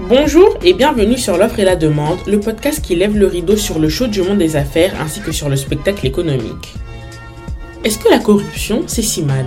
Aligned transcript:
Bonjour 0.00 0.58
et 0.64 0.72
bienvenue 0.72 1.16
sur 1.16 1.36
l'offre 1.36 1.60
et 1.60 1.64
la 1.64 1.76
demande, 1.76 2.18
le 2.26 2.40
podcast 2.40 2.84
qui 2.84 2.96
lève 2.96 3.16
le 3.16 3.28
rideau 3.28 3.56
sur 3.56 3.78
le 3.78 3.88
show 3.88 4.08
du 4.08 4.22
monde 4.22 4.38
des 4.38 4.56
affaires 4.56 4.92
ainsi 5.00 5.20
que 5.20 5.30
sur 5.30 5.48
le 5.48 5.54
spectacle 5.54 6.04
économique. 6.04 6.74
Est-ce 7.84 8.00
que 8.00 8.10
la 8.10 8.18
corruption, 8.18 8.82
c'est 8.88 9.02
si 9.02 9.22
mal? 9.22 9.46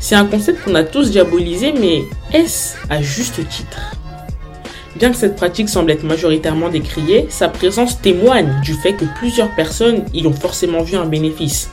C'est 0.00 0.14
un 0.14 0.24
concept 0.24 0.64
qu'on 0.64 0.74
a 0.74 0.84
tous 0.84 1.10
diabolisé, 1.10 1.74
mais 1.78 2.00
est-ce 2.32 2.76
à 2.88 3.02
juste 3.02 3.46
titre? 3.50 3.94
Bien 4.96 5.10
que 5.10 5.18
cette 5.18 5.36
pratique 5.36 5.68
semble 5.68 5.90
être 5.90 6.04
majoritairement 6.04 6.70
décriée, 6.70 7.26
sa 7.28 7.50
présence 7.50 8.00
témoigne 8.00 8.58
du 8.62 8.72
fait 8.72 8.94
que 8.94 9.04
plusieurs 9.18 9.54
personnes 9.54 10.06
y 10.14 10.26
ont 10.26 10.32
forcément 10.32 10.82
vu 10.82 10.96
un 10.96 11.04
bénéfice. 11.04 11.70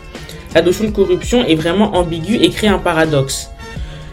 La 0.54 0.62
notion 0.62 0.84
de 0.84 0.90
corruption 0.90 1.46
est 1.46 1.56
vraiment 1.56 1.96
ambiguë 1.96 2.44
et 2.44 2.50
crée 2.50 2.68
un 2.68 2.80
paradoxe. 2.80 3.52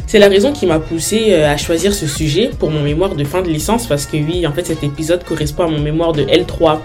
C'est 0.09 0.20
la 0.20 0.28
raison 0.28 0.52
qui 0.52 0.66
m'a 0.66 0.78
poussé 0.78 1.33
euh, 1.33 1.52
à 1.52 1.56
choisir 1.56 1.92
ce 1.92 2.06
sujet 2.06 2.51
pour 2.56 2.70
mon 2.70 2.80
mémoire 2.80 3.16
de 3.16 3.24
fin 3.24 3.42
de 3.42 3.48
licence 3.48 3.88
parce 3.88 4.06
que 4.06 4.16
oui, 4.16 4.47
en 4.47 4.52
fait 4.52 4.64
cet 4.64 4.84
épisode 4.84 5.24
correspond 5.24 5.64
à 5.64 5.66
mon 5.69 5.80
mémoire 5.80 6.12
de 6.12 6.23
L3 6.23 6.78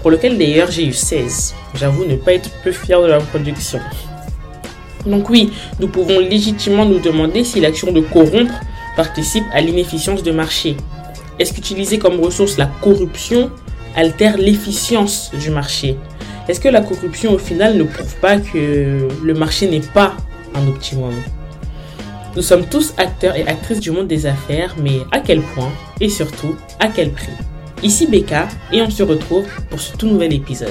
pour 0.00 0.12
lequel 0.12 0.38
d'ailleurs 0.38 0.70
j'ai 0.70 0.86
eu 0.86 0.92
16. 0.92 1.56
J'avoue 1.74 2.04
ne 2.04 2.14
pas 2.14 2.34
être 2.34 2.50
peu 2.62 2.70
fier 2.70 3.02
de 3.02 3.08
la 3.08 3.18
production. 3.18 3.80
Donc 5.06 5.28
oui, 5.28 5.50
nous 5.80 5.88
pouvons 5.88 6.20
légitimement 6.20 6.84
nous 6.84 7.00
demander 7.00 7.42
si 7.42 7.58
l'action 7.58 7.90
de 7.90 8.00
corrompre 8.00 8.54
participe 8.94 9.44
à 9.52 9.60
l'inefficience 9.60 10.22
de 10.22 10.30
marché. 10.30 10.76
Est-ce 11.40 11.52
qu'utiliser 11.52 11.98
comme 11.98 12.20
ressource 12.20 12.58
la 12.58 12.66
corruption 12.80 13.50
altère 13.96 14.36
l'efficience 14.36 15.32
du 15.34 15.50
marché? 15.50 15.96
Est-ce 16.48 16.60
que 16.60 16.68
la 16.68 16.80
corruption 16.80 17.32
au 17.32 17.38
final 17.38 17.76
ne 17.76 17.82
prouve 17.82 18.14
pas 18.20 18.38
que 18.38 19.08
le 19.22 19.34
marché 19.34 19.68
n'est 19.68 19.80
pas 19.80 20.14
un 20.54 20.68
optimum? 20.68 21.12
Nous 22.38 22.44
sommes 22.44 22.66
tous 22.66 22.94
acteurs 22.98 23.34
et 23.34 23.48
actrices 23.48 23.80
du 23.80 23.90
monde 23.90 24.06
des 24.06 24.24
affaires, 24.26 24.76
mais 24.80 25.00
à 25.10 25.18
quel 25.18 25.40
point 25.40 25.72
et 26.00 26.08
surtout 26.08 26.54
à 26.78 26.86
quel 26.86 27.10
prix? 27.10 27.32
Ici 27.82 28.06
Becca 28.06 28.46
et 28.72 28.80
on 28.80 28.88
se 28.90 29.02
retrouve 29.02 29.48
pour 29.68 29.80
ce 29.80 29.96
tout 29.96 30.06
nouvel 30.06 30.32
épisode. 30.32 30.70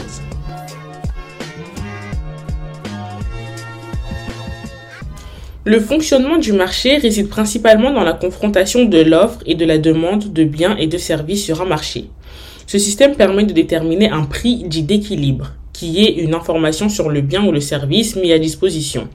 Le 5.66 5.82
fonctionnement 5.82 6.38
du 6.38 6.54
marché 6.54 6.96
réside 6.96 7.28
principalement 7.28 7.92
dans 7.92 8.06
la 8.06 8.14
confrontation 8.14 8.86
de 8.86 9.00
l'offre 9.00 9.40
et 9.46 9.56
de 9.56 9.66
la 9.66 9.78
demande 9.78 10.32
de 10.32 10.46
biens 10.46 10.78
et 10.78 10.88
de 10.88 10.98
services 10.98 11.44
sur 11.44 11.62
un 11.62 11.66
marché. 11.66 12.06
Ce 12.66 12.78
système 12.78 13.16
permet 13.16 13.44
de 13.44 13.52
déterminer 13.52 14.10
un 14.10 14.24
prix 14.24 14.64
dit 14.64 14.84
d'équilibre, 14.84 15.52
qui 15.74 16.02
est 16.06 16.14
une 16.14 16.34
information 16.34 16.88
sur 16.88 17.10
le 17.10 17.20
bien 17.20 17.46
ou 17.46 17.52
le 17.52 17.60
service 17.60 18.16
mis 18.16 18.32
à 18.32 18.40
disposition. 18.40 19.10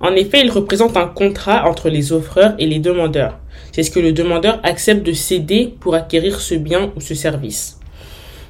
En 0.00 0.14
effet, 0.14 0.40
il 0.42 0.50
représente 0.50 0.96
un 0.96 1.06
contrat 1.06 1.68
entre 1.68 1.90
les 1.90 2.12
offreurs 2.12 2.54
et 2.58 2.66
les 2.66 2.78
demandeurs. 2.78 3.38
C'est 3.72 3.82
ce 3.82 3.90
que 3.90 4.00
le 4.00 4.12
demandeur 4.12 4.58
accepte 4.62 5.04
de 5.04 5.12
céder 5.12 5.74
pour 5.78 5.94
acquérir 5.94 6.40
ce 6.40 6.54
bien 6.54 6.90
ou 6.96 7.00
ce 7.00 7.14
service. 7.14 7.78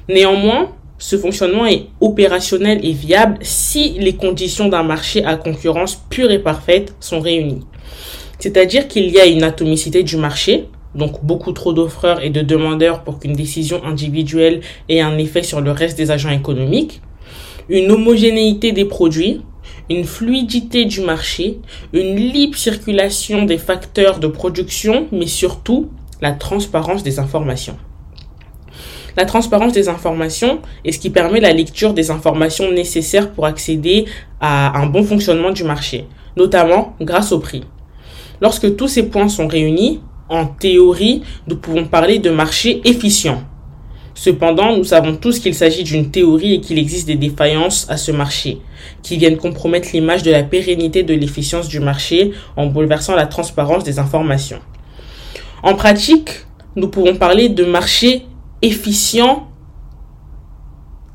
Néanmoins, 0.07 0.71
ce 0.97 1.17
fonctionnement 1.17 1.65
est 1.65 1.87
opérationnel 1.99 2.79
et 2.85 2.93
viable 2.93 3.37
si 3.41 3.91
les 3.99 4.13
conditions 4.13 4.69
d'un 4.69 4.83
marché 4.83 5.25
à 5.25 5.35
concurrence 5.35 5.95
pure 6.09 6.31
et 6.31 6.39
parfaite 6.39 6.93
sont 6.99 7.19
réunies. 7.19 7.65
C'est-à-dire 8.39 8.87
qu'il 8.87 9.09
y 9.09 9.19
a 9.19 9.25
une 9.25 9.43
atomicité 9.43 10.03
du 10.03 10.15
marché, 10.15 10.67
donc 10.95 11.23
beaucoup 11.23 11.51
trop 11.51 11.73
d'offreurs 11.73 12.23
et 12.23 12.29
de 12.29 12.41
demandeurs 12.41 13.03
pour 13.03 13.19
qu'une 13.19 13.33
décision 13.33 13.83
individuelle 13.83 14.61
ait 14.89 15.01
un 15.01 15.17
effet 15.17 15.43
sur 15.43 15.59
le 15.59 15.71
reste 15.71 15.97
des 15.97 16.11
agents 16.11 16.29
économiques, 16.29 17.01
une 17.67 17.91
homogénéité 17.91 18.71
des 18.71 18.85
produits, 18.85 19.41
une 19.89 20.03
fluidité 20.03 20.85
du 20.85 21.01
marché, 21.01 21.59
une 21.93 22.15
libre 22.15 22.57
circulation 22.57 23.43
des 23.43 23.57
facteurs 23.57 24.19
de 24.19 24.27
production, 24.27 25.07
mais 25.11 25.27
surtout 25.27 25.89
la 26.21 26.31
transparence 26.31 27.03
des 27.03 27.19
informations. 27.19 27.77
La 29.17 29.25
transparence 29.25 29.73
des 29.73 29.89
informations 29.89 30.61
est 30.85 30.93
ce 30.93 30.99
qui 30.99 31.09
permet 31.09 31.41
la 31.41 31.51
lecture 31.51 31.93
des 31.93 32.11
informations 32.11 32.71
nécessaires 32.71 33.31
pour 33.31 33.45
accéder 33.45 34.05
à 34.39 34.79
un 34.79 34.85
bon 34.85 35.03
fonctionnement 35.03 35.51
du 35.51 35.63
marché, 35.63 36.05
notamment 36.37 36.95
grâce 37.01 37.31
au 37.33 37.39
prix. 37.39 37.63
Lorsque 38.39 38.75
tous 38.75 38.87
ces 38.87 39.03
points 39.03 39.27
sont 39.27 39.47
réunis, 39.47 40.01
en 40.29 40.45
théorie, 40.45 41.23
nous 41.47 41.57
pouvons 41.57 41.85
parler 41.85 42.19
de 42.19 42.29
marché 42.29 42.81
efficient. 42.85 43.43
Cependant, 44.13 44.75
nous 44.75 44.83
savons 44.83 45.15
tous 45.15 45.39
qu'il 45.39 45.55
s'agit 45.55 45.83
d'une 45.83 46.11
théorie 46.11 46.55
et 46.55 46.61
qu'il 46.61 46.77
existe 46.77 47.07
des 47.07 47.15
défaillances 47.15 47.87
à 47.89 47.97
ce 47.97 48.11
marché, 48.11 48.59
qui 49.01 49.17
viennent 49.17 49.37
compromettre 49.37 49.89
l'image 49.93 50.23
de 50.23 50.31
la 50.31 50.43
pérennité 50.43 51.03
de 51.03 51.13
l'efficience 51.13 51.67
du 51.67 51.79
marché 51.79 52.31
en 52.57 52.67
bouleversant 52.67 53.15
la 53.15 53.25
transparence 53.25 53.83
des 53.83 53.99
informations. 53.99 54.59
En 55.63 55.75
pratique, 55.75 56.45
nous 56.75 56.87
pouvons 56.87 57.15
parler 57.15 57.49
de 57.49 57.63
marché 57.63 58.25
efficient 58.61 59.47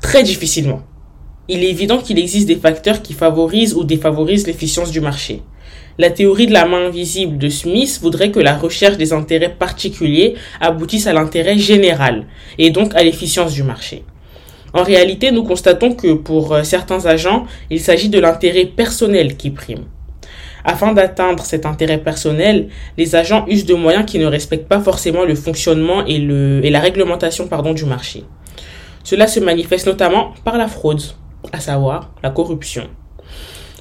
très 0.01 0.23
difficilement. 0.23 0.81
Il 1.49 1.63
est 1.63 1.69
évident 1.69 1.97
qu'il 1.97 2.19
existe 2.19 2.47
des 2.47 2.55
facteurs 2.55 3.01
qui 3.01 3.13
favorisent 3.13 3.73
ou 3.73 3.83
défavorisent 3.83 4.47
l'efficience 4.47 4.91
du 4.91 5.01
marché. 5.01 5.41
La 5.99 6.11
théorie 6.11 6.45
de 6.45 6.53
la 6.53 6.65
main 6.65 6.85
invisible 6.85 7.39
de 7.39 7.49
Smith 7.49 7.97
voudrait 8.03 8.29
que 8.29 8.39
la 8.39 8.55
recherche 8.55 8.97
des 8.97 9.13
intérêts 9.13 9.55
particuliers 9.57 10.35
aboutisse 10.61 11.07
à 11.07 11.13
l'intérêt 11.13 11.57
général 11.57 12.25
et 12.59 12.69
donc 12.69 12.93
à 12.93 13.01
l'efficience 13.01 13.53
du 13.53 13.63
marché. 13.63 14.03
En 14.73 14.83
réalité, 14.83 15.31
nous 15.31 15.43
constatons 15.43 15.93
que 15.93 16.13
pour 16.13 16.53
euh, 16.53 16.61
certains 16.61 17.07
agents, 17.07 17.47
il 17.71 17.79
s'agit 17.79 18.09
de 18.09 18.19
l'intérêt 18.19 18.65
personnel 18.65 19.37
qui 19.37 19.49
prime. 19.49 19.85
Afin 20.63 20.93
d'atteindre 20.93 21.43
cet 21.43 21.65
intérêt 21.65 21.97
personnel, 21.97 22.67
les 22.97 23.15
agents 23.15 23.45
usent 23.47 23.65
de 23.65 23.73
moyens 23.73 24.05
qui 24.05 24.19
ne 24.19 24.25
respectent 24.27 24.67
pas 24.67 24.81
forcément 24.81 25.23
le 25.23 25.33
fonctionnement 25.33 26.05
et, 26.05 26.19
la 26.69 26.79
réglementation 26.79 27.49
du 27.73 27.85
marché. 27.85 28.23
Cela 29.03 29.27
se 29.27 29.39
manifeste 29.39 29.87
notamment 29.87 30.33
par 30.43 30.57
la 30.57 30.67
fraude, 30.67 31.01
à 31.53 31.59
savoir 31.59 32.11
la 32.21 32.29
corruption. 32.29 32.87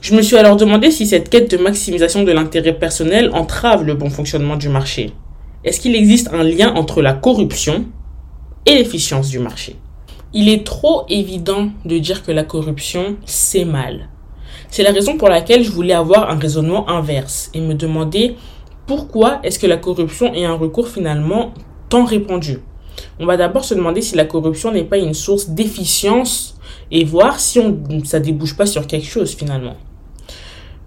Je 0.01 0.15
me 0.15 0.23
suis 0.23 0.37
alors 0.37 0.57
demandé 0.57 0.91
si 0.91 1.07
cette 1.07 1.31
quête 1.31 1.51
de 1.51 1.57
maximisation 1.57 2.23
de 2.23 2.31
l'intérêt 2.31 2.75
personnel 2.75 3.31
entrave 3.33 3.83
le 3.83 3.95
bon 3.95 4.11
fonctionnement 4.11 4.57
du 4.57 4.69
marché. 4.69 5.13
Est-ce 5.65 5.81
qu'il 5.81 5.97
existe 5.97 6.29
un 6.33 6.45
lien 6.45 6.75
entre 6.75 7.03
la 7.03 7.15
corruption 7.15 7.87
et 8.67 8.75
l'efficience 8.75 9.31
du 9.31 9.39
marché? 9.39 9.77
Il 10.35 10.49
est 10.49 10.65
trop 10.67 11.07
évident 11.09 11.71
de 11.85 11.99
dire 11.99 12.23
que 12.23 12.31
la 12.31 12.45
corruption, 12.45 13.17
c'est 13.25 13.65
mal. 13.65 14.11
C'est 14.69 14.83
la 14.83 14.93
raison 14.93 15.17
pour 15.17 15.29
laquelle 15.29 15.65
je 15.65 15.71
voulais 15.71 15.95
avoir 15.95 16.31
un 16.31 16.39
raisonnement 16.39 16.89
inverse 16.91 17.51
et 17.55 17.61
me 17.61 17.75
demander 17.75 18.37
pourquoi 18.87 19.41
est-ce 19.43 19.59
que 19.59 19.67
la 19.67 19.79
corruption 19.79 20.33
est 20.35 20.45
un 20.45 20.55
recours 20.55 20.89
finalement 20.89 21.55
tant 21.89 22.05
répandu? 22.05 22.59
On 23.19 23.27
va 23.27 23.37
d'abord 23.37 23.65
se 23.65 23.75
demander 23.75 24.03
si 24.03 24.15
la 24.15 24.27
corruption 24.27 24.73
n'est 24.73 24.85
pas 24.85 24.99
une 24.99 25.15
source 25.15 25.49
d'efficience 25.49 26.57
et 26.91 27.05
voir 27.05 27.41
si 27.41 27.59
on, 27.59 27.79
ça 28.05 28.21
débouche 28.21 28.57
pas 28.57 28.67
sur 28.67 28.87
quelque 28.87 29.07
chose 29.07 29.35
finalement. 29.35 29.77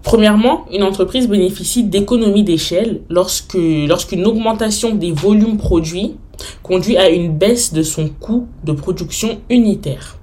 Premièrement, 0.02 0.64
une 0.72 0.82
entreprise 0.82 1.28
bénéficie 1.28 1.84
d'économies 1.84 2.44
d'échelle 2.44 3.02
lorsque, 3.10 3.58
lorsqu'une 3.58 4.26
augmentation 4.26 4.94
des 4.94 5.12
volumes 5.12 5.58
produits 5.58 6.16
conduit 6.62 6.96
à 6.96 7.10
une 7.10 7.36
baisse 7.36 7.72
de 7.72 7.82
son 7.82 8.08
coût 8.08 8.46
de 8.64 8.72
production 8.72 9.40
unitaire. 9.50 10.16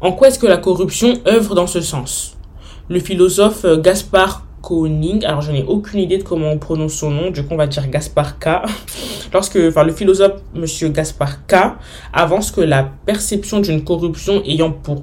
En 0.00 0.12
quoi 0.12 0.28
est-ce 0.28 0.38
que 0.38 0.46
la 0.46 0.56
corruption 0.56 1.14
œuvre 1.26 1.54
dans 1.54 1.66
ce 1.66 1.80
sens? 1.80 2.36
Le 2.88 3.00
philosophe 3.00 3.66
Gaspard 3.82 4.46
Koenig, 4.62 5.24
alors 5.24 5.42
je 5.42 5.52
n'ai 5.52 5.64
aucune 5.64 6.00
idée 6.00 6.18
de 6.18 6.22
comment 6.22 6.50
on 6.50 6.58
prononce 6.58 6.94
son 6.94 7.10
nom, 7.10 7.30
du 7.30 7.42
coup 7.42 7.54
on 7.54 7.56
va 7.56 7.66
dire 7.66 7.88
Gaspard 7.88 8.38
K. 8.38 8.48
Lorsque, 9.32 9.58
enfin, 9.68 9.84
le 9.84 9.92
philosophe 9.92 10.40
Monsieur 10.54 10.88
Gaspard 10.88 11.46
K 11.46 11.54
avance 12.12 12.50
que 12.50 12.60
la 12.60 12.90
perception 13.04 13.60
d'une 13.60 13.84
corruption 13.84 14.42
ayant 14.44 14.70
pour 14.70 15.02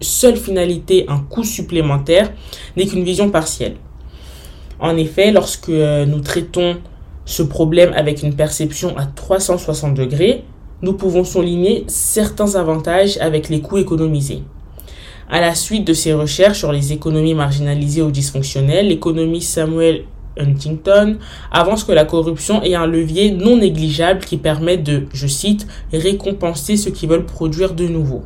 seule 0.00 0.36
finalité 0.36 1.06
un 1.08 1.18
coût 1.18 1.44
supplémentaire 1.44 2.32
n'est 2.76 2.86
qu'une 2.86 3.04
vision 3.04 3.30
partielle. 3.30 3.76
En 4.78 4.96
effet, 4.96 5.30
lorsque 5.30 5.68
euh, 5.68 6.04
nous 6.06 6.20
traitons 6.20 6.78
ce 7.24 7.42
problème 7.42 7.92
avec 7.94 8.22
une 8.22 8.34
perception 8.34 8.96
à 8.96 9.06
360 9.06 9.94
degrés, 9.94 10.44
nous 10.82 10.94
pouvons 10.94 11.22
souligner 11.22 11.84
certains 11.86 12.56
avantages 12.56 13.16
avec 13.18 13.48
les 13.48 13.60
coûts 13.60 13.78
économisés. 13.78 14.42
À 15.28 15.40
la 15.40 15.54
suite 15.54 15.86
de 15.86 15.94
ses 15.94 16.12
recherches 16.12 16.58
sur 16.58 16.72
les 16.72 16.92
économies 16.92 17.34
marginalisées 17.34 18.02
ou 18.02 18.10
dysfonctionnelles, 18.10 18.88
l'économiste 18.88 19.52
Samuel 19.52 20.04
Huntington 20.38 21.18
avance 21.50 21.84
que 21.84 21.92
la 21.92 22.04
corruption 22.04 22.62
est 22.62 22.74
un 22.74 22.86
levier 22.86 23.30
non 23.30 23.58
négligeable 23.58 24.24
qui 24.24 24.36
permet 24.36 24.78
de, 24.78 25.06
je 25.12 25.26
cite, 25.26 25.66
récompenser 25.92 26.76
ceux 26.76 26.90
qui 26.90 27.06
veulent 27.06 27.26
produire 27.26 27.74
de 27.74 27.86
nouveau. 27.86 28.22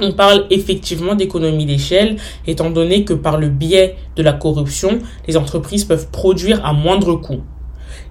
On 0.00 0.12
parle 0.12 0.46
effectivement 0.50 1.14
d'économie 1.14 1.66
d'échelle, 1.66 2.16
étant 2.46 2.70
donné 2.70 3.04
que 3.04 3.12
par 3.12 3.38
le 3.38 3.48
biais 3.48 3.96
de 4.16 4.22
la 4.22 4.32
corruption, 4.32 4.98
les 5.28 5.36
entreprises 5.36 5.84
peuvent 5.84 6.10
produire 6.10 6.64
à 6.64 6.72
moindre 6.72 7.16
coût 7.16 7.42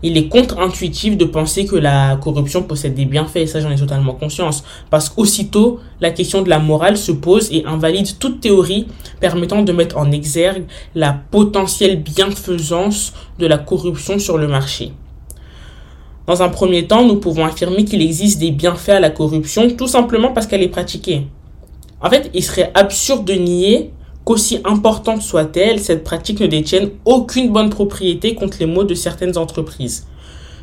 il 0.03 0.17
est 0.17 0.27
contre-intuitif 0.27 1.17
de 1.17 1.25
penser 1.25 1.65
que 1.65 1.75
la 1.75 2.17
corruption 2.17 2.63
possède 2.63 2.95
des 2.95 3.05
bienfaits, 3.05 3.37
et 3.37 3.47
ça 3.47 3.59
j'en 3.59 3.71
ai 3.71 3.75
totalement 3.75 4.13
conscience, 4.13 4.63
parce 4.89 5.09
qu'aussitôt 5.09 5.79
la 6.01 6.11
question 6.11 6.41
de 6.41 6.49
la 6.49 6.59
morale 6.59 6.97
se 6.97 7.11
pose 7.11 7.49
et 7.51 7.65
invalide 7.65 8.17
toute 8.19 8.41
théorie 8.41 8.87
permettant 9.19 9.61
de 9.61 9.71
mettre 9.71 9.97
en 9.97 10.11
exergue 10.11 10.65
la 10.95 11.13
potentielle 11.31 12.01
bienfaisance 12.01 13.13
de 13.37 13.47
la 13.47 13.57
corruption 13.57 14.19
sur 14.19 14.37
le 14.37 14.47
marché. 14.47 14.91
Dans 16.27 16.43
un 16.43 16.49
premier 16.49 16.85
temps, 16.85 17.05
nous 17.07 17.15
pouvons 17.15 17.43
affirmer 17.45 17.85
qu'il 17.85 18.03
existe 18.03 18.39
des 18.39 18.51
bienfaits 18.51 18.89
à 18.89 18.99
la 18.99 19.09
corruption 19.09 19.67
tout 19.71 19.87
simplement 19.87 20.31
parce 20.31 20.45
qu'elle 20.45 20.61
est 20.61 20.67
pratiquée. 20.67 21.25
En 22.01 22.09
fait, 22.09 22.29
il 22.33 22.43
serait 22.43 22.71
absurde 22.75 23.25
de 23.25 23.33
nier 23.33 23.91
qu'aussi 24.23 24.59
importante 24.63 25.21
soit-elle, 25.21 25.79
cette 25.79 26.03
pratique 26.03 26.39
ne 26.39 26.47
détienne 26.47 26.91
aucune 27.05 27.51
bonne 27.51 27.69
propriété 27.69 28.35
contre 28.35 28.57
les 28.59 28.65
maux 28.65 28.83
de 28.83 28.93
certaines 28.93 29.37
entreprises. 29.37 30.07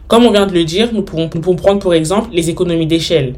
Comme 0.08 0.24
on 0.24 0.30
vient 0.30 0.46
de 0.46 0.54
le 0.54 0.64
dire, 0.64 0.92
nous 0.92 1.02
pouvons, 1.02 1.28
nous 1.34 1.40
pouvons 1.40 1.56
prendre 1.56 1.80
pour 1.80 1.94
exemple 1.94 2.30
les 2.32 2.48
économies 2.48 2.86
d'échelle. 2.86 3.34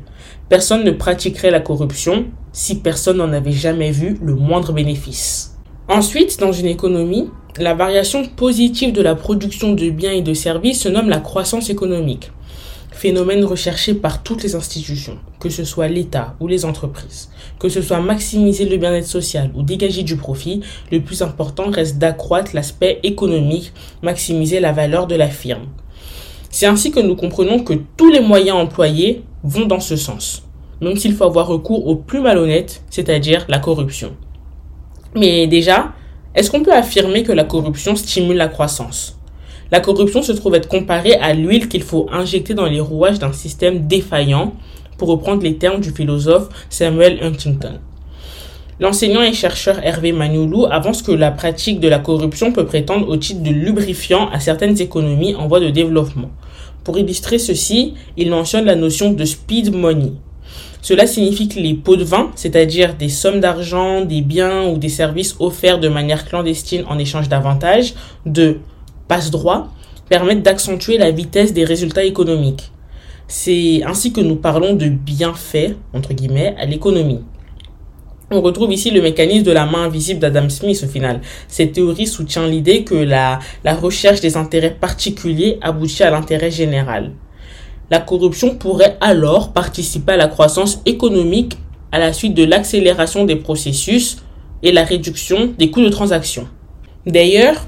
Personne 0.48 0.84
ne 0.84 0.90
pratiquerait 0.90 1.50
la 1.50 1.60
corruption 1.60 2.26
si 2.52 2.80
personne 2.80 3.18
n'en 3.18 3.32
avait 3.32 3.52
jamais 3.52 3.90
vu 3.90 4.18
le 4.22 4.34
moindre 4.34 4.72
bénéfice. 4.72 5.56
Ensuite, 5.88 6.38
dans 6.38 6.52
une 6.52 6.66
économie, 6.66 7.30
la 7.58 7.74
variation 7.74 8.24
positive 8.26 8.92
de 8.92 9.00
la 9.00 9.14
production 9.14 9.72
de 9.72 9.88
biens 9.88 10.12
et 10.12 10.22
de 10.22 10.34
services 10.34 10.82
se 10.82 10.88
nomme 10.88 11.08
la 11.08 11.20
croissance 11.20 11.70
économique, 11.70 12.30
phénomène 12.98 13.44
recherché 13.44 13.94
par 13.94 14.24
toutes 14.24 14.42
les 14.42 14.56
institutions, 14.56 15.18
que 15.38 15.48
ce 15.50 15.62
soit 15.62 15.86
l'État 15.86 16.34
ou 16.40 16.48
les 16.48 16.64
entreprises. 16.64 17.30
Que 17.60 17.68
ce 17.68 17.80
soit 17.80 18.00
maximiser 18.00 18.64
le 18.64 18.76
bien-être 18.76 19.06
social 19.06 19.52
ou 19.54 19.62
dégager 19.62 20.02
du 20.02 20.16
profit, 20.16 20.62
le 20.90 21.00
plus 21.00 21.22
important 21.22 21.70
reste 21.70 21.98
d'accroître 21.98 22.50
l'aspect 22.54 22.98
économique, 23.04 23.72
maximiser 24.02 24.58
la 24.58 24.72
valeur 24.72 25.06
de 25.06 25.14
la 25.14 25.28
firme. 25.28 25.66
C'est 26.50 26.66
ainsi 26.66 26.90
que 26.90 26.98
nous 26.98 27.14
comprenons 27.14 27.60
que 27.62 27.74
tous 27.96 28.10
les 28.10 28.20
moyens 28.20 28.58
employés 28.58 29.22
vont 29.44 29.66
dans 29.66 29.80
ce 29.80 29.94
sens, 29.94 30.42
même 30.80 30.96
s'il 30.96 31.14
faut 31.14 31.24
avoir 31.24 31.46
recours 31.46 31.86
au 31.86 31.94
plus 31.94 32.20
malhonnête, 32.20 32.82
c'est-à-dire 32.90 33.46
la 33.48 33.60
corruption. 33.60 34.16
Mais 35.14 35.46
déjà, 35.46 35.92
est-ce 36.34 36.50
qu'on 36.50 36.64
peut 36.64 36.74
affirmer 36.74 37.22
que 37.22 37.32
la 37.32 37.44
corruption 37.44 37.94
stimule 37.94 38.38
la 38.38 38.48
croissance? 38.48 39.17
La 39.70 39.80
corruption 39.80 40.22
se 40.22 40.32
trouve 40.32 40.54
être 40.54 40.68
comparée 40.68 41.14
à 41.14 41.34
l'huile 41.34 41.68
qu'il 41.68 41.82
faut 41.82 42.08
injecter 42.10 42.54
dans 42.54 42.66
les 42.66 42.80
rouages 42.80 43.18
d'un 43.18 43.32
système 43.32 43.86
défaillant, 43.86 44.54
pour 44.96 45.08
reprendre 45.08 45.42
les 45.42 45.56
termes 45.56 45.80
du 45.80 45.90
philosophe 45.90 46.48
Samuel 46.68 47.18
Huntington. 47.22 47.78
L'enseignant 48.80 49.22
et 49.22 49.32
chercheur 49.32 49.78
Hervé 49.84 50.12
Magnoulou 50.12 50.66
avance 50.66 51.02
que 51.02 51.12
la 51.12 51.30
pratique 51.30 51.80
de 51.80 51.88
la 51.88 51.98
corruption 51.98 52.52
peut 52.52 52.66
prétendre 52.66 53.08
au 53.08 53.16
titre 53.16 53.42
de 53.42 53.50
lubrifiant 53.50 54.28
à 54.30 54.40
certaines 54.40 54.80
économies 54.80 55.34
en 55.34 55.48
voie 55.48 55.60
de 55.60 55.70
développement. 55.70 56.30
Pour 56.84 56.98
illustrer 56.98 57.38
ceci, 57.38 57.94
il 58.16 58.30
mentionne 58.30 58.66
la 58.66 58.76
notion 58.76 59.12
de 59.12 59.24
speed 59.24 59.74
money. 59.74 60.12
Cela 60.80 61.06
signifie 61.06 61.48
que 61.48 61.58
les 61.58 61.74
pots 61.74 61.96
de 61.96 62.04
vin, 62.04 62.30
c'est-à-dire 62.36 62.94
des 62.94 63.08
sommes 63.08 63.40
d'argent, 63.40 64.04
des 64.04 64.20
biens 64.20 64.68
ou 64.68 64.78
des 64.78 64.88
services 64.88 65.34
offerts 65.40 65.80
de 65.80 65.88
manière 65.88 66.24
clandestine 66.24 66.84
en 66.88 66.98
échange 66.98 67.28
d'avantages, 67.28 67.94
de 68.26 68.58
passe-droit, 69.08 69.68
permettent 70.08 70.42
d'accentuer 70.42 70.98
la 70.98 71.10
vitesse 71.10 71.52
des 71.52 71.64
résultats 71.64 72.04
économiques. 72.04 72.70
C'est 73.26 73.82
ainsi 73.84 74.12
que 74.12 74.20
nous 74.20 74.36
parlons 74.36 74.74
de 74.74 74.88
bienfaits, 74.88 75.74
entre 75.92 76.14
guillemets, 76.14 76.54
à 76.58 76.64
l'économie. 76.64 77.20
On 78.30 78.42
retrouve 78.42 78.72
ici 78.72 78.90
le 78.90 79.00
mécanisme 79.00 79.44
de 79.44 79.52
la 79.52 79.64
main 79.64 79.84
invisible 79.84 80.20
d'Adam 80.20 80.48
Smith 80.50 80.82
au 80.84 80.88
final. 80.88 81.22
Cette 81.46 81.72
théorie 81.72 82.06
soutient 82.06 82.46
l'idée 82.46 82.84
que 82.84 82.94
la, 82.94 83.38
la 83.64 83.74
recherche 83.74 84.20
des 84.20 84.36
intérêts 84.36 84.76
particuliers 84.78 85.58
aboutit 85.62 86.02
à 86.02 86.10
l'intérêt 86.10 86.50
général. 86.50 87.12
La 87.90 88.00
corruption 88.00 88.54
pourrait 88.54 88.98
alors 89.00 89.52
participer 89.54 90.12
à 90.12 90.16
la 90.18 90.28
croissance 90.28 90.82
économique 90.84 91.56
à 91.90 91.98
la 91.98 92.12
suite 92.12 92.34
de 92.34 92.44
l'accélération 92.44 93.24
des 93.24 93.36
processus 93.36 94.18
et 94.62 94.72
la 94.72 94.84
réduction 94.84 95.54
des 95.58 95.70
coûts 95.70 95.80
de 95.80 95.88
transaction. 95.88 96.48
D'ailleurs, 97.06 97.66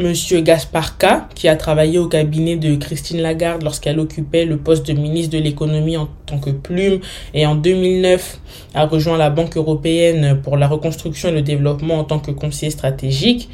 Monsieur 0.00 0.40
Gaspard 0.40 0.96
K, 0.96 1.04
qui 1.34 1.46
a 1.46 1.56
travaillé 1.56 1.98
au 1.98 2.06
cabinet 2.06 2.56
de 2.56 2.74
Christine 2.76 3.20
Lagarde 3.20 3.62
lorsqu'elle 3.62 4.00
occupait 4.00 4.46
le 4.46 4.56
poste 4.56 4.86
de 4.86 4.94
ministre 4.94 5.36
de 5.36 5.42
l'économie 5.42 5.98
en 5.98 6.08
tant 6.24 6.38
que 6.38 6.48
plume 6.48 7.00
et 7.34 7.44
en 7.44 7.54
2009 7.54 8.40
a 8.72 8.86
rejoint 8.86 9.18
la 9.18 9.28
Banque 9.28 9.58
européenne 9.58 10.40
pour 10.42 10.56
la 10.56 10.68
reconstruction 10.68 11.28
et 11.28 11.32
le 11.32 11.42
développement 11.42 11.98
en 11.98 12.04
tant 12.04 12.18
que 12.18 12.30
conseiller 12.30 12.70
stratégique, 12.70 13.50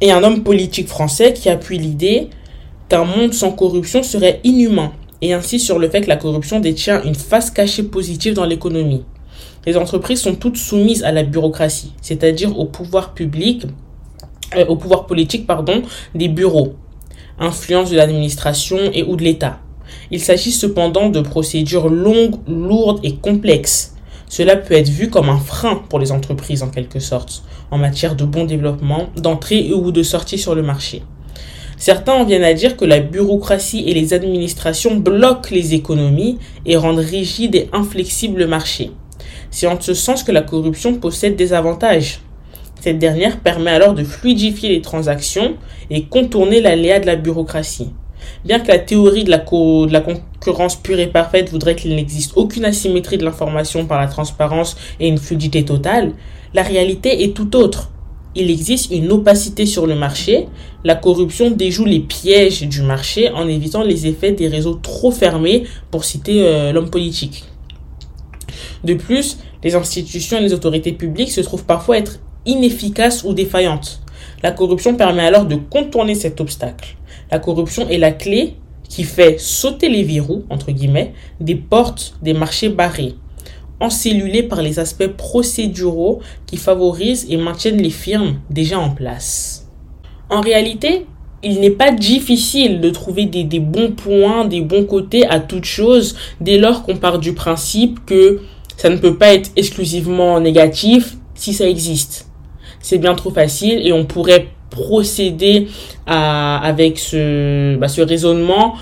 et 0.00 0.12
un 0.12 0.22
homme 0.22 0.44
politique 0.44 0.86
français 0.86 1.32
qui 1.32 1.48
appuie 1.48 1.78
l'idée 1.78 2.28
qu'un 2.88 3.04
monde 3.04 3.34
sans 3.34 3.50
corruption 3.50 4.04
serait 4.04 4.38
inhumain 4.44 4.92
et 5.20 5.32
ainsi 5.32 5.58
sur 5.58 5.80
le 5.80 5.90
fait 5.90 6.02
que 6.02 6.08
la 6.08 6.16
corruption 6.16 6.60
détient 6.60 7.02
une 7.02 7.16
face 7.16 7.50
cachée 7.50 7.82
positive 7.82 8.34
dans 8.34 8.46
l'économie. 8.46 9.02
Les 9.66 9.76
entreprises 9.76 10.20
sont 10.20 10.36
toutes 10.36 10.58
soumises 10.58 11.02
à 11.02 11.10
la 11.10 11.24
bureaucratie, 11.24 11.92
c'est-à-dire 12.02 12.56
au 12.56 12.66
pouvoir 12.66 13.14
public, 13.14 13.66
euh, 14.56 14.66
au 14.66 14.76
pouvoir 14.76 15.06
politique, 15.06 15.46
pardon, 15.46 15.82
des 16.14 16.28
bureaux, 16.28 16.74
influence 17.38 17.90
de 17.90 17.96
l'administration 17.96 18.78
et 18.92 19.02
ou 19.02 19.16
de 19.16 19.22
l'État. 19.22 19.60
Il 20.10 20.20
s'agit 20.20 20.52
cependant 20.52 21.08
de 21.08 21.20
procédures 21.20 21.88
longues, 21.88 22.36
lourdes 22.48 23.00
et 23.02 23.16
complexes. 23.16 23.94
Cela 24.28 24.56
peut 24.56 24.74
être 24.74 24.88
vu 24.88 25.10
comme 25.10 25.28
un 25.28 25.38
frein 25.38 25.82
pour 25.88 25.98
les 25.98 26.12
entreprises 26.12 26.62
en 26.62 26.68
quelque 26.68 27.00
sorte, 27.00 27.42
en 27.70 27.78
matière 27.78 28.14
de 28.14 28.24
bon 28.24 28.44
développement, 28.44 29.08
d'entrée 29.16 29.72
ou 29.72 29.90
de 29.90 30.02
sortie 30.02 30.38
sur 30.38 30.54
le 30.54 30.62
marché. 30.62 31.02
Certains 31.76 32.12
en 32.12 32.24
viennent 32.24 32.44
à 32.44 32.52
dire 32.52 32.76
que 32.76 32.84
la 32.84 33.00
bureaucratie 33.00 33.84
et 33.86 33.94
les 33.94 34.12
administrations 34.12 34.96
bloquent 34.96 35.50
les 35.50 35.74
économies 35.74 36.38
et 36.66 36.76
rendent 36.76 36.98
rigide 36.98 37.54
et 37.54 37.70
inflexible 37.72 38.40
le 38.40 38.46
marché. 38.46 38.90
C'est 39.50 39.66
en 39.66 39.80
ce 39.80 39.94
sens 39.94 40.22
que 40.22 40.30
la 40.30 40.42
corruption 40.42 40.94
possède 40.94 41.36
des 41.36 41.52
avantages. 41.52 42.20
Cette 42.80 42.98
dernière 42.98 43.40
permet 43.40 43.70
alors 43.70 43.94
de 43.94 44.04
fluidifier 44.04 44.70
les 44.70 44.80
transactions 44.80 45.54
et 45.90 46.04
contourner 46.04 46.60
l'aléa 46.60 46.98
de 46.98 47.06
la 47.06 47.16
bureaucratie. 47.16 47.90
Bien 48.44 48.60
que 48.60 48.68
la 48.68 48.78
théorie 48.78 49.24
de 49.24 49.30
la, 49.30 49.38
concurrence 49.38 50.76
pure 50.76 50.98
et 50.98 51.06
parfaite 51.06 51.50
voudrait 51.50 51.76
qu'il 51.76 51.94
n'existe 51.94 52.32
aucune 52.36 52.64
asymétrie 52.64 53.18
de 53.18 53.24
l'information 53.24 53.86
par 53.86 54.00
la 54.00 54.06
transparence 54.06 54.76
et 54.98 55.08
une 55.08 55.18
fluidité 55.18 55.64
totale, 55.64 56.12
la 56.54 56.62
réalité 56.62 57.22
est 57.22 57.34
tout 57.34 57.56
autre 57.56 57.90
il 58.34 58.50
existe 58.50 58.92
une 58.92 59.10
opacité 59.10 59.66
sur 59.66 59.86
le 59.86 59.94
marché. 59.94 60.46
La 60.84 60.94
corruption 60.94 61.50
déjoue 61.50 61.84
les 61.84 62.00
pièges 62.00 62.62
du 62.62 62.82
marché 62.82 63.30
en 63.30 63.48
évitant 63.48 63.82
les 63.82 64.06
effets 64.06 64.32
des 64.32 64.48
réseaux 64.48 64.74
trop 64.74 65.10
fermés, 65.10 65.64
pour 65.90 66.04
citer 66.04 66.46
euh, 66.46 66.72
l'homme 66.72 66.90
politique. 66.90 67.44
De 68.84 68.94
plus, 68.94 69.38
les 69.62 69.74
institutions 69.74 70.38
et 70.38 70.40
les 70.40 70.54
autorités 70.54 70.92
publiques 70.92 71.32
se 71.32 71.40
trouvent 71.40 71.64
parfois 71.64 71.98
être 71.98 72.20
inefficaces 72.46 73.24
ou 73.24 73.32
défaillantes. 73.32 74.00
La 74.42 74.52
corruption 74.52 74.94
permet 74.94 75.24
alors 75.24 75.44
de 75.44 75.56
contourner 75.56 76.14
cet 76.14 76.40
obstacle. 76.40 76.96
La 77.30 77.38
corruption 77.38 77.88
est 77.88 77.98
la 77.98 78.12
clé 78.12 78.56
qui 78.88 79.04
fait 79.04 79.38
sauter 79.38 79.88
les 79.88 80.02
verrous, 80.02 80.44
entre 80.50 80.72
guillemets, 80.72 81.12
des 81.40 81.54
portes 81.54 82.14
des 82.22 82.32
marchés 82.32 82.68
barrés 82.68 83.14
encellulés 83.80 84.42
par 84.42 84.62
les 84.62 84.78
aspects 84.78 85.08
procéduraux 85.08 86.20
qui 86.46 86.58
favorisent 86.58 87.26
et 87.30 87.36
maintiennent 87.36 87.80
les 87.82 87.90
firmes 87.90 88.40
déjà 88.50 88.78
en 88.78 88.90
place. 88.90 89.68
En 90.28 90.40
réalité, 90.40 91.06
il 91.42 91.60
n'est 91.60 91.70
pas 91.70 91.90
difficile 91.90 92.80
de 92.80 92.90
trouver 92.90 93.24
des, 93.24 93.60
bons 93.60 93.92
points, 93.92 94.44
des 94.44 94.60
bons 94.60 94.84
côtés 94.84 95.26
à 95.26 95.40
toute 95.40 95.64
chose 95.64 96.14
dès 96.40 96.58
lors 96.58 96.82
qu'on 96.82 96.96
part 96.96 97.18
du 97.18 97.32
principe 97.32 98.04
que 98.04 98.40
ça 98.76 98.90
ne 98.90 98.96
peut 98.96 99.16
pas 99.16 99.32
être 99.34 99.50
exclusivement 99.56 100.38
négatif 100.38 101.16
si 101.34 101.54
ça 101.54 101.66
existe. 101.66 102.29
C'est 102.80 102.98
bien 102.98 103.14
trop 103.14 103.30
facile 103.30 103.86
et 103.86 103.92
on 103.92 104.04
pourrait 104.04 104.48
procéder 104.70 105.68
à, 106.06 106.58
avec 106.58 106.98
ce, 106.98 107.76
bah, 107.76 107.88
ce 107.88 108.00
raisonnement 108.00 108.74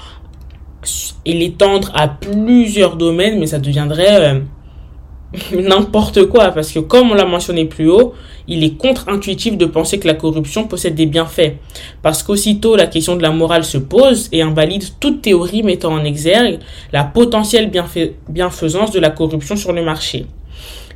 et 1.24 1.32
l'étendre 1.32 1.90
à 1.94 2.08
plusieurs 2.08 2.96
domaines, 2.96 3.38
mais 3.38 3.46
ça 3.46 3.58
deviendrait 3.58 4.34
euh, 4.34 4.40
n'importe 5.60 6.26
quoi, 6.26 6.50
parce 6.52 6.72
que 6.72 6.78
comme 6.78 7.10
on 7.10 7.14
l'a 7.14 7.24
mentionné 7.24 7.64
plus 7.64 7.90
haut, 7.90 8.14
il 8.46 8.64
est 8.64 8.76
contre-intuitif 8.76 9.58
de 9.58 9.66
penser 9.66 9.98
que 9.98 10.06
la 10.06 10.14
corruption 10.14 10.66
possède 10.66 10.94
des 10.94 11.06
bienfaits, 11.06 11.56
parce 12.02 12.22
qu'aussitôt 12.22 12.76
la 12.76 12.86
question 12.86 13.16
de 13.16 13.22
la 13.22 13.30
morale 13.30 13.64
se 13.64 13.78
pose 13.78 14.28
et 14.32 14.40
invalide 14.40 14.84
toute 15.00 15.20
théorie 15.20 15.62
mettant 15.62 15.92
en 15.92 16.04
exergue 16.04 16.60
la 16.92 17.04
potentielle 17.04 17.70
bienfaisance 18.28 18.90
de 18.90 19.00
la 19.00 19.10
corruption 19.10 19.56
sur 19.56 19.72
le 19.72 19.82
marché. 19.82 20.26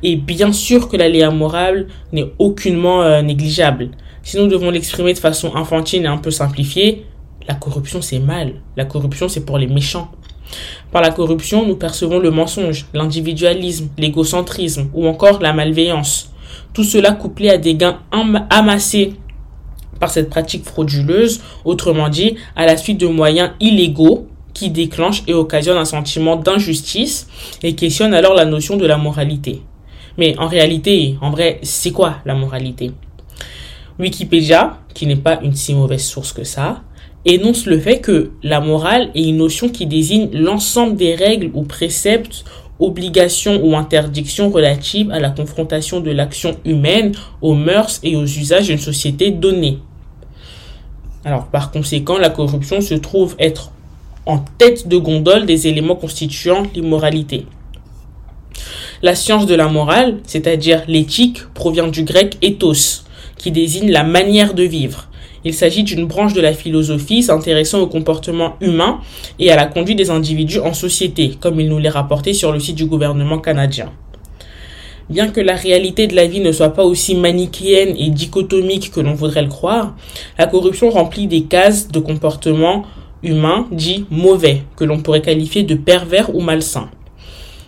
Et 0.03 0.15
bien 0.17 0.51
sûr 0.51 0.89
que 0.89 0.97
l'aléa 0.97 1.31
morale 1.31 1.87
n'est 2.11 2.31
aucunement 2.37 3.01
euh, 3.01 3.21
négligeable. 3.21 3.91
Si 4.21 4.37
nous 4.37 4.47
devons 4.47 4.69
l'exprimer 4.69 5.13
de 5.13 5.19
façon 5.19 5.55
infantile 5.55 6.03
et 6.03 6.07
un 6.07 6.17
peu 6.17 6.29
simplifiée, 6.29 7.05
la 7.47 7.55
corruption 7.55 8.01
c'est 8.01 8.19
mal. 8.19 8.55
La 8.77 8.85
corruption 8.85 9.27
c'est 9.27 9.45
pour 9.45 9.57
les 9.57 9.67
méchants. 9.67 10.11
Par 10.91 11.01
la 11.01 11.09
corruption, 11.09 11.65
nous 11.65 11.75
percevons 11.75 12.19
le 12.19 12.29
mensonge, 12.29 12.85
l'individualisme, 12.93 13.89
l'égocentrisme 13.97 14.89
ou 14.93 15.07
encore 15.07 15.41
la 15.41 15.53
malveillance. 15.53 16.31
Tout 16.73 16.83
cela 16.83 17.13
couplé 17.13 17.49
à 17.49 17.57
des 17.57 17.75
gains 17.75 17.99
amassés 18.49 19.13
par 19.99 20.11
cette 20.11 20.29
pratique 20.29 20.65
frauduleuse, 20.65 21.41
autrement 21.65 22.09
dit, 22.09 22.35
à 22.55 22.65
la 22.65 22.77
suite 22.77 22.99
de 22.99 23.07
moyens 23.07 23.51
illégaux 23.59 24.27
qui 24.53 24.69
déclenchent 24.69 25.23
et 25.27 25.33
occasionnent 25.33 25.77
un 25.77 25.85
sentiment 25.85 26.35
d'injustice 26.35 27.27
et 27.63 27.73
questionnent 27.73 28.13
alors 28.13 28.33
la 28.33 28.45
notion 28.45 28.77
de 28.77 28.85
la 28.85 28.97
moralité. 28.97 29.61
Mais 30.17 30.37
en 30.37 30.47
réalité, 30.47 31.17
en 31.21 31.31
vrai, 31.31 31.59
c'est 31.63 31.91
quoi 31.91 32.17
la 32.25 32.35
moralité? 32.35 32.91
Wikipédia, 33.99 34.79
qui 34.93 35.07
n'est 35.07 35.15
pas 35.15 35.39
une 35.41 35.55
si 35.55 35.73
mauvaise 35.73 36.03
source 36.03 36.33
que 36.33 36.43
ça, 36.43 36.81
énonce 37.25 37.65
le 37.65 37.79
fait 37.79 37.99
que 37.99 38.31
la 38.43 38.59
morale 38.59 39.09
est 39.15 39.23
une 39.23 39.37
notion 39.37 39.69
qui 39.69 39.85
désigne 39.85 40.29
l'ensemble 40.33 40.95
des 40.95 41.15
règles 41.15 41.51
ou 41.53 41.63
préceptes, 41.63 42.43
obligations 42.79 43.63
ou 43.63 43.75
interdictions 43.75 44.49
relatives 44.49 45.11
à 45.11 45.19
la 45.19 45.29
confrontation 45.29 45.99
de 45.99 46.11
l'action 46.11 46.57
humaine 46.65 47.13
aux 47.41 47.53
mœurs 47.53 47.99
et 48.03 48.15
aux 48.15 48.25
usages 48.25 48.67
d'une 48.67 48.77
société 48.77 49.31
donnée. 49.31 49.79
Alors, 51.23 51.47
par 51.47 51.71
conséquent, 51.71 52.17
la 52.17 52.29
corruption 52.29 52.81
se 52.81 52.95
trouve 52.95 53.35
être 53.39 53.71
en 54.25 54.39
tête 54.57 54.87
de 54.87 54.97
gondole 54.97 55.45
des 55.45 55.67
éléments 55.67 55.95
constituant 55.95 56.63
l'immoralité. 56.75 57.45
La 59.03 59.15
science 59.15 59.45
de 59.47 59.53
la 59.53 59.67
morale, 59.67 60.19
c'est-à-dire 60.25 60.83
l'éthique, 60.87 61.39
provient 61.53 61.89
du 61.89 62.03
grec 62.03 62.37
ethos, 62.41 63.03
qui 63.37 63.51
désigne 63.51 63.91
la 63.91 64.05
manière 64.05 64.53
de 64.53 64.63
vivre. 64.63 65.09
Il 65.43 65.53
s'agit 65.53 65.83
d'une 65.83 66.05
branche 66.05 66.31
de 66.31 66.39
la 66.39 66.53
philosophie 66.53 67.21
s'intéressant 67.21 67.81
au 67.81 67.87
comportement 67.87 68.53
humain 68.61 69.01
et 69.39 69.51
à 69.51 69.57
la 69.57 69.65
conduite 69.65 69.97
des 69.97 70.09
individus 70.09 70.61
en 70.61 70.73
société, 70.73 71.33
comme 71.37 71.59
il 71.59 71.67
nous 71.67 71.79
l'est 71.79 71.89
rapporté 71.89 72.33
sur 72.33 72.53
le 72.53 72.61
site 72.61 72.77
du 72.77 72.85
gouvernement 72.85 73.39
canadien. 73.39 73.91
Bien 75.09 75.27
que 75.27 75.41
la 75.41 75.55
réalité 75.55 76.07
de 76.07 76.15
la 76.15 76.25
vie 76.25 76.39
ne 76.39 76.53
soit 76.53 76.73
pas 76.73 76.85
aussi 76.85 77.13
manichéenne 77.13 77.97
et 77.97 78.09
dichotomique 78.09 78.89
que 78.89 79.01
l'on 79.01 79.15
voudrait 79.15 79.41
le 79.41 79.49
croire, 79.49 79.97
la 80.37 80.47
corruption 80.47 80.89
remplit 80.89 81.27
des 81.27 81.43
cases 81.43 81.89
de 81.89 81.99
comportement 81.99 82.85
humain 83.21 83.67
dit 83.69 84.05
mauvais, 84.09 84.61
que 84.77 84.85
l'on 84.85 85.01
pourrait 85.01 85.21
qualifier 85.21 85.63
de 85.63 85.75
pervers 85.75 86.33
ou 86.33 86.39
malsain. 86.39 86.89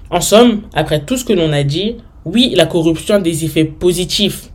En 0.10 0.22
somme, 0.22 0.62
après 0.74 1.04
tout 1.04 1.18
ce 1.18 1.26
que 1.26 1.34
l'on 1.34 1.52
a 1.52 1.64
dit, 1.64 1.96
oui, 2.26 2.54
la 2.56 2.66
corruption 2.66 3.16
a 3.16 3.20
des 3.20 3.44
effets 3.44 3.66
positifs, 3.66 4.50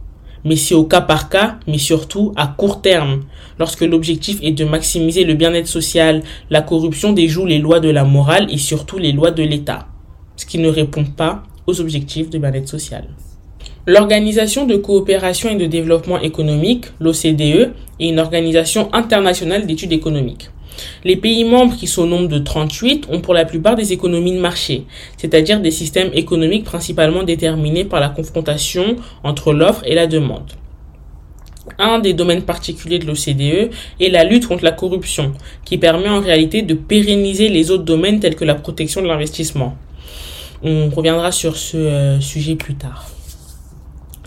mais 0.45 0.57
c'est 0.57 0.75
au 0.75 0.85
cas 0.85 1.01
par 1.01 1.29
cas, 1.29 1.59
mais 1.67 1.79
surtout 1.79 2.33
à 2.37 2.47
court 2.47 2.83
terme. 2.83 3.23
Lorsque 3.59 3.83
l'objectif 3.83 4.39
est 4.43 4.53
de 4.53 4.65
maximiser 4.65 5.25
le 5.25 5.35
bien-être 5.35 5.67
social, 5.67 6.23
la 6.51 6.63
corruption 6.63 7.13
déjoue 7.13 7.47
les 7.47 7.59
lois 7.59 7.81
de 7.81 7.91
la 7.91 8.05
morale 8.05 8.47
et 8.51 8.59
surtout 8.59 8.99
les 8.99 9.13
lois 9.13 9.33
de 9.33 9.43
l'État, 9.43 9.87
ce 10.37 10.47
qui 10.47 10.59
ne 10.59 10.69
répond 10.69 11.05
pas 11.05 11.43
aux 11.67 11.81
objectifs 11.81 12.31
de 12.31 12.39
bien-être 12.39 12.69
social. 12.69 13.05
L'Organisation 13.87 14.67
de 14.67 14.77
coopération 14.77 15.51
et 15.51 15.57
de 15.57 15.67
développement 15.67 16.21
économique, 16.21 16.87
l'OCDE, 17.01 17.73
est 17.99 18.09
une 18.09 18.21
organisation 18.21 18.93
internationale 18.93 19.67
d'études 19.67 19.93
économiques. 19.93 20.51
Les 21.05 21.17
pays 21.17 21.45
membres, 21.45 21.77
qui 21.77 21.87
sont 21.87 22.03
au 22.03 22.07
nombre 22.07 22.29
de 22.29 22.39
38, 22.39 23.07
ont 23.11 23.21
pour 23.21 23.35
la 23.35 23.45
plupart 23.45 23.77
des 23.77 23.93
économies 23.93 24.35
de 24.35 24.41
marché, 24.41 24.85
c'est-à-dire 25.17 25.61
des 25.61 25.71
systèmes 25.71 26.11
économiques 26.15 26.65
principalement 26.65 27.23
déterminés 27.23 27.85
par 27.85 28.01
la 28.01 28.09
confrontation 28.09 28.97
entre 29.23 29.53
l'offre 29.53 29.83
et 29.85 29.95
la 29.95 30.07
demande. 30.07 30.51
Un 31.79 31.99
des 31.99 32.15
domaines 32.15 32.43
particuliers 32.43 32.99
de 32.99 33.07
l'OCDE 33.07 33.71
est 34.01 34.09
la 34.09 34.25
lutte 34.25 34.47
contre 34.47 34.65
la 34.65 34.73
corruption, 34.73 35.33
qui 35.65 35.79
permet 35.79 36.09
en 36.09 36.21
réalité 36.21 36.63
de 36.63 36.75
pérenniser 36.75 37.49
les 37.49 37.71
autres 37.71 37.85
domaines 37.85 38.21
tels 38.21 38.35
que 38.35 38.45
la 38.45 38.55
protection 38.55 39.03
de 39.03 39.07
l'investissement. 39.07 39.77
On 40.63 40.91
reviendra 40.91 41.33
sur 41.33 41.57
ce 41.57 41.77
euh, 41.77 42.21
sujet 42.21 42.55
plus 42.55 42.75
tard. 42.75 43.09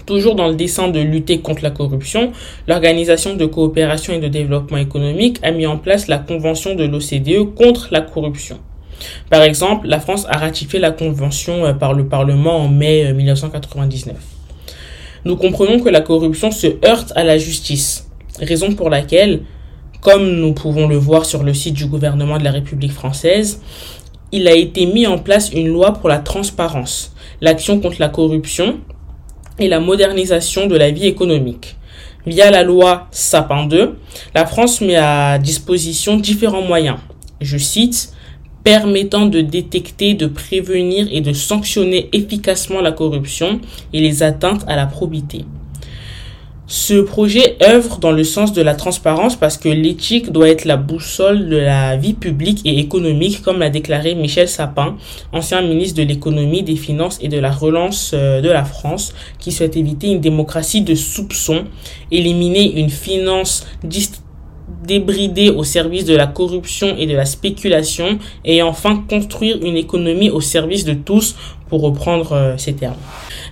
Toujours 0.06 0.36
dans 0.36 0.48
le 0.50 0.56
dessein 0.56 0.90
de 0.90 1.00
lutter 1.00 1.40
contre 1.40 1.64
la 1.64 1.72
corruption, 1.72 2.32
l'Organisation 2.68 3.36
de 3.36 3.46
coopération 3.46 4.14
et 4.14 4.20
de 4.20 4.28
développement 4.28 4.78
économique 4.78 5.40
a 5.44 5.52
mis 5.52 5.66
en 5.66 5.78
place 5.78 6.08
la 6.08 6.18
Convention 6.18 6.76
de 6.76 6.84
l'OCDE 6.84 7.56
contre 7.56 7.88
la 7.92 8.02
corruption. 8.02 8.60
Par 9.30 9.42
exemple, 9.44 9.88
la 9.88 10.00
France 10.00 10.26
a 10.30 10.38
ratifié 10.38 10.80
la 10.80 10.92
Convention 10.92 11.66
euh, 11.66 11.74
par 11.74 11.94
le 11.94 12.06
Parlement 12.08 12.58
en 12.58 12.68
mai 12.68 13.14
1999. 13.14 14.16
Euh, 14.16 14.20
nous 15.26 15.38
comprenons 15.38 15.80
que 15.80 15.90
la 15.90 16.02
corruption 16.02 16.52
se 16.52 16.68
heurte 16.86 17.14
à 17.16 17.24
la 17.24 17.38
justice, 17.38 18.10
raison 18.40 18.74
pour 18.74 18.90
laquelle, 18.90 19.44
comme 20.02 20.30
nous 20.36 20.54
pouvons 20.54 20.88
le 20.88 20.98
voir 20.98 21.26
sur 21.26 21.44
le 21.44 21.54
site 21.54 21.76
du 21.76 21.86
gouvernement 21.86 22.38
de 22.38 22.44
la 22.44 22.52
République 22.52 22.92
française, 22.92 23.62
il 24.34 24.48
a 24.50 24.54
été 24.54 24.86
mis 24.86 25.08
en 25.08 25.18
place 25.18 25.52
une 25.54 25.68
loi 25.68 25.94
pour 25.94 26.10
la 26.10 26.20
transparence, 26.20 27.14
l'action 27.40 27.80
contre 27.80 27.98
la 28.00 28.10
corruption 28.10 28.80
et 29.60 29.68
la 29.68 29.80
modernisation 29.80 30.68
de 30.68 30.76
la 30.76 30.92
vie 30.92 31.08
économique. 31.08 31.76
Via 32.26 32.52
la 32.52 32.64
loi 32.64 33.08
Sapin 33.12 33.66
2, 33.66 33.98
la 34.34 34.46
France 34.46 34.82
met 34.82 34.96
à 34.96 35.38
disposition 35.38 36.18
différents 36.18 36.62
moyens. 36.62 36.98
Je 37.42 37.58
cite, 37.58 38.14
permettant 38.64 39.26
de 39.26 39.42
détecter, 39.42 40.14
de 40.14 40.28
prévenir 40.28 41.08
et 41.12 41.22
de 41.22 41.34
sanctionner 41.34 42.10
efficacement 42.14 42.82
la 42.82 42.94
corruption 42.94 43.60
et 43.92 44.00
les 44.00 44.24
atteintes 44.24 44.64
à 44.68 44.76
la 44.76 44.86
probité. 44.86 45.46
Ce 46.66 46.94
projet 46.94 47.58
œuvre 47.62 47.98
dans 47.98 48.14
le 48.14 48.24
sens 48.24 48.54
de 48.54 48.62
la 48.62 48.74
transparence 48.74 49.36
parce 49.36 49.58
que 49.58 49.68
l'éthique 49.68 50.32
doit 50.32 50.48
être 50.48 50.64
la 50.64 50.78
boussole 50.78 51.50
de 51.50 51.58
la 51.58 51.98
vie 51.98 52.14
publique 52.14 52.62
et 52.64 52.80
économique, 52.80 53.42
comme 53.42 53.60
l'a 53.60 53.70
déclaré 53.70 54.16
Michel 54.16 54.48
Sapin, 54.48 54.96
ancien 55.34 55.62
ministre 55.62 55.98
de 55.98 56.08
l'économie, 56.08 56.64
des 56.64 56.78
finances 56.78 57.20
et 57.22 57.28
de 57.28 57.38
la 57.38 57.52
relance 57.52 58.12
euh, 58.14 58.40
de 58.40 58.50
la 58.50 58.64
France, 58.64 59.14
qui 59.40 59.52
souhaite 59.52 59.76
éviter 59.76 60.08
une 60.08 60.22
démocratie 60.22 60.82
de 60.82 60.96
soupçons, 60.96 61.66
éliminer 62.12 62.80
une 62.80 62.90
finance 62.90 63.68
débridée 64.86 65.50
au 65.50 65.66
service 65.66 66.06
de 66.06 66.16
la 66.16 66.28
corruption 66.28 66.96
et 66.98 67.08
de 67.08 67.16
la 67.16 67.26
spéculation, 67.26 68.20
et 68.46 68.62
enfin 68.62 69.04
construire 69.10 69.58
une 69.62 69.76
économie 69.76 70.30
au 70.30 70.40
service 70.40 70.86
de 70.86 70.94
tous, 70.94 71.36
pour 71.68 71.82
reprendre 71.82 72.34
euh, 72.34 72.54
ces 72.58 72.74
termes. 72.74 72.96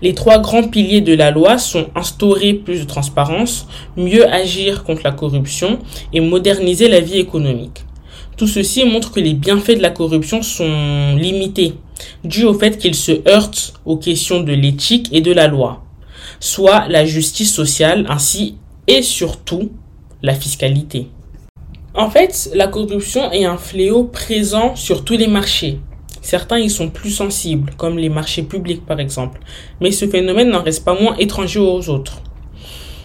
Les 0.01 0.15
trois 0.15 0.39
grands 0.39 0.67
piliers 0.67 1.01
de 1.01 1.13
la 1.13 1.29
loi 1.29 1.59
sont 1.59 1.87
instaurer 1.95 2.53
plus 2.53 2.79
de 2.79 2.85
transparence, 2.85 3.67
mieux 3.95 4.27
agir 4.27 4.83
contre 4.83 5.01
la 5.03 5.11
corruption 5.11 5.77
et 6.11 6.21
moderniser 6.21 6.87
la 6.87 6.99
vie 6.99 7.19
économique. 7.19 7.85
Tout 8.35 8.47
ceci 8.47 8.83
montre 8.83 9.11
que 9.11 9.19
les 9.19 9.35
bienfaits 9.35 9.77
de 9.77 9.81
la 9.83 9.91
corruption 9.91 10.41
sont 10.41 11.15
limités, 11.15 11.75
dû 12.23 12.45
au 12.45 12.55
fait 12.55 12.79
qu'ils 12.79 12.95
se 12.95 13.27
heurtent 13.29 13.73
aux 13.85 13.97
questions 13.97 14.41
de 14.41 14.53
l'éthique 14.53 15.09
et 15.11 15.21
de 15.21 15.31
la 15.31 15.47
loi, 15.47 15.83
soit 16.39 16.87
la 16.87 17.05
justice 17.05 17.53
sociale 17.53 18.07
ainsi 18.09 18.55
et 18.87 19.03
surtout 19.03 19.69
la 20.23 20.33
fiscalité. 20.33 21.09
En 21.93 22.09
fait, 22.09 22.49
la 22.55 22.67
corruption 22.67 23.31
est 23.31 23.45
un 23.45 23.57
fléau 23.57 24.05
présent 24.05 24.75
sur 24.75 25.03
tous 25.03 25.17
les 25.17 25.27
marchés, 25.27 25.79
Certains 26.21 26.59
y 26.59 26.69
sont 26.69 26.89
plus 26.89 27.09
sensibles, 27.09 27.73
comme 27.77 27.97
les 27.97 28.09
marchés 28.09 28.43
publics 28.43 28.85
par 28.85 28.99
exemple, 28.99 29.41
mais 29.81 29.91
ce 29.91 30.07
phénomène 30.07 30.49
n'en 30.49 30.63
reste 30.63 30.85
pas 30.85 30.99
moins 30.99 31.17
étranger 31.17 31.59
aux 31.59 31.89
autres. 31.89 32.21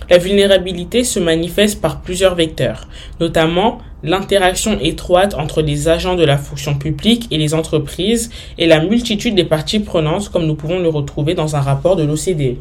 La 0.08 0.18
vulnérabilité 0.18 1.02
se 1.02 1.18
manifeste 1.18 1.80
par 1.80 2.02
plusieurs 2.02 2.36
vecteurs, 2.36 2.86
notamment 3.18 3.78
l'interaction 4.04 4.78
étroite 4.80 5.34
entre 5.34 5.62
les 5.62 5.88
agents 5.88 6.14
de 6.14 6.24
la 6.24 6.36
fonction 6.36 6.76
publique 6.76 7.26
et 7.32 7.38
les 7.38 7.54
entreprises 7.54 8.30
et 8.56 8.66
la 8.66 8.84
multitude 8.84 9.34
des 9.34 9.44
parties 9.44 9.80
prenantes 9.80 10.28
comme 10.28 10.46
nous 10.46 10.54
pouvons 10.54 10.78
le 10.78 10.88
retrouver 10.88 11.34
dans 11.34 11.56
un 11.56 11.60
rapport 11.60 11.96
de 11.96 12.04
l'OCDE. 12.04 12.58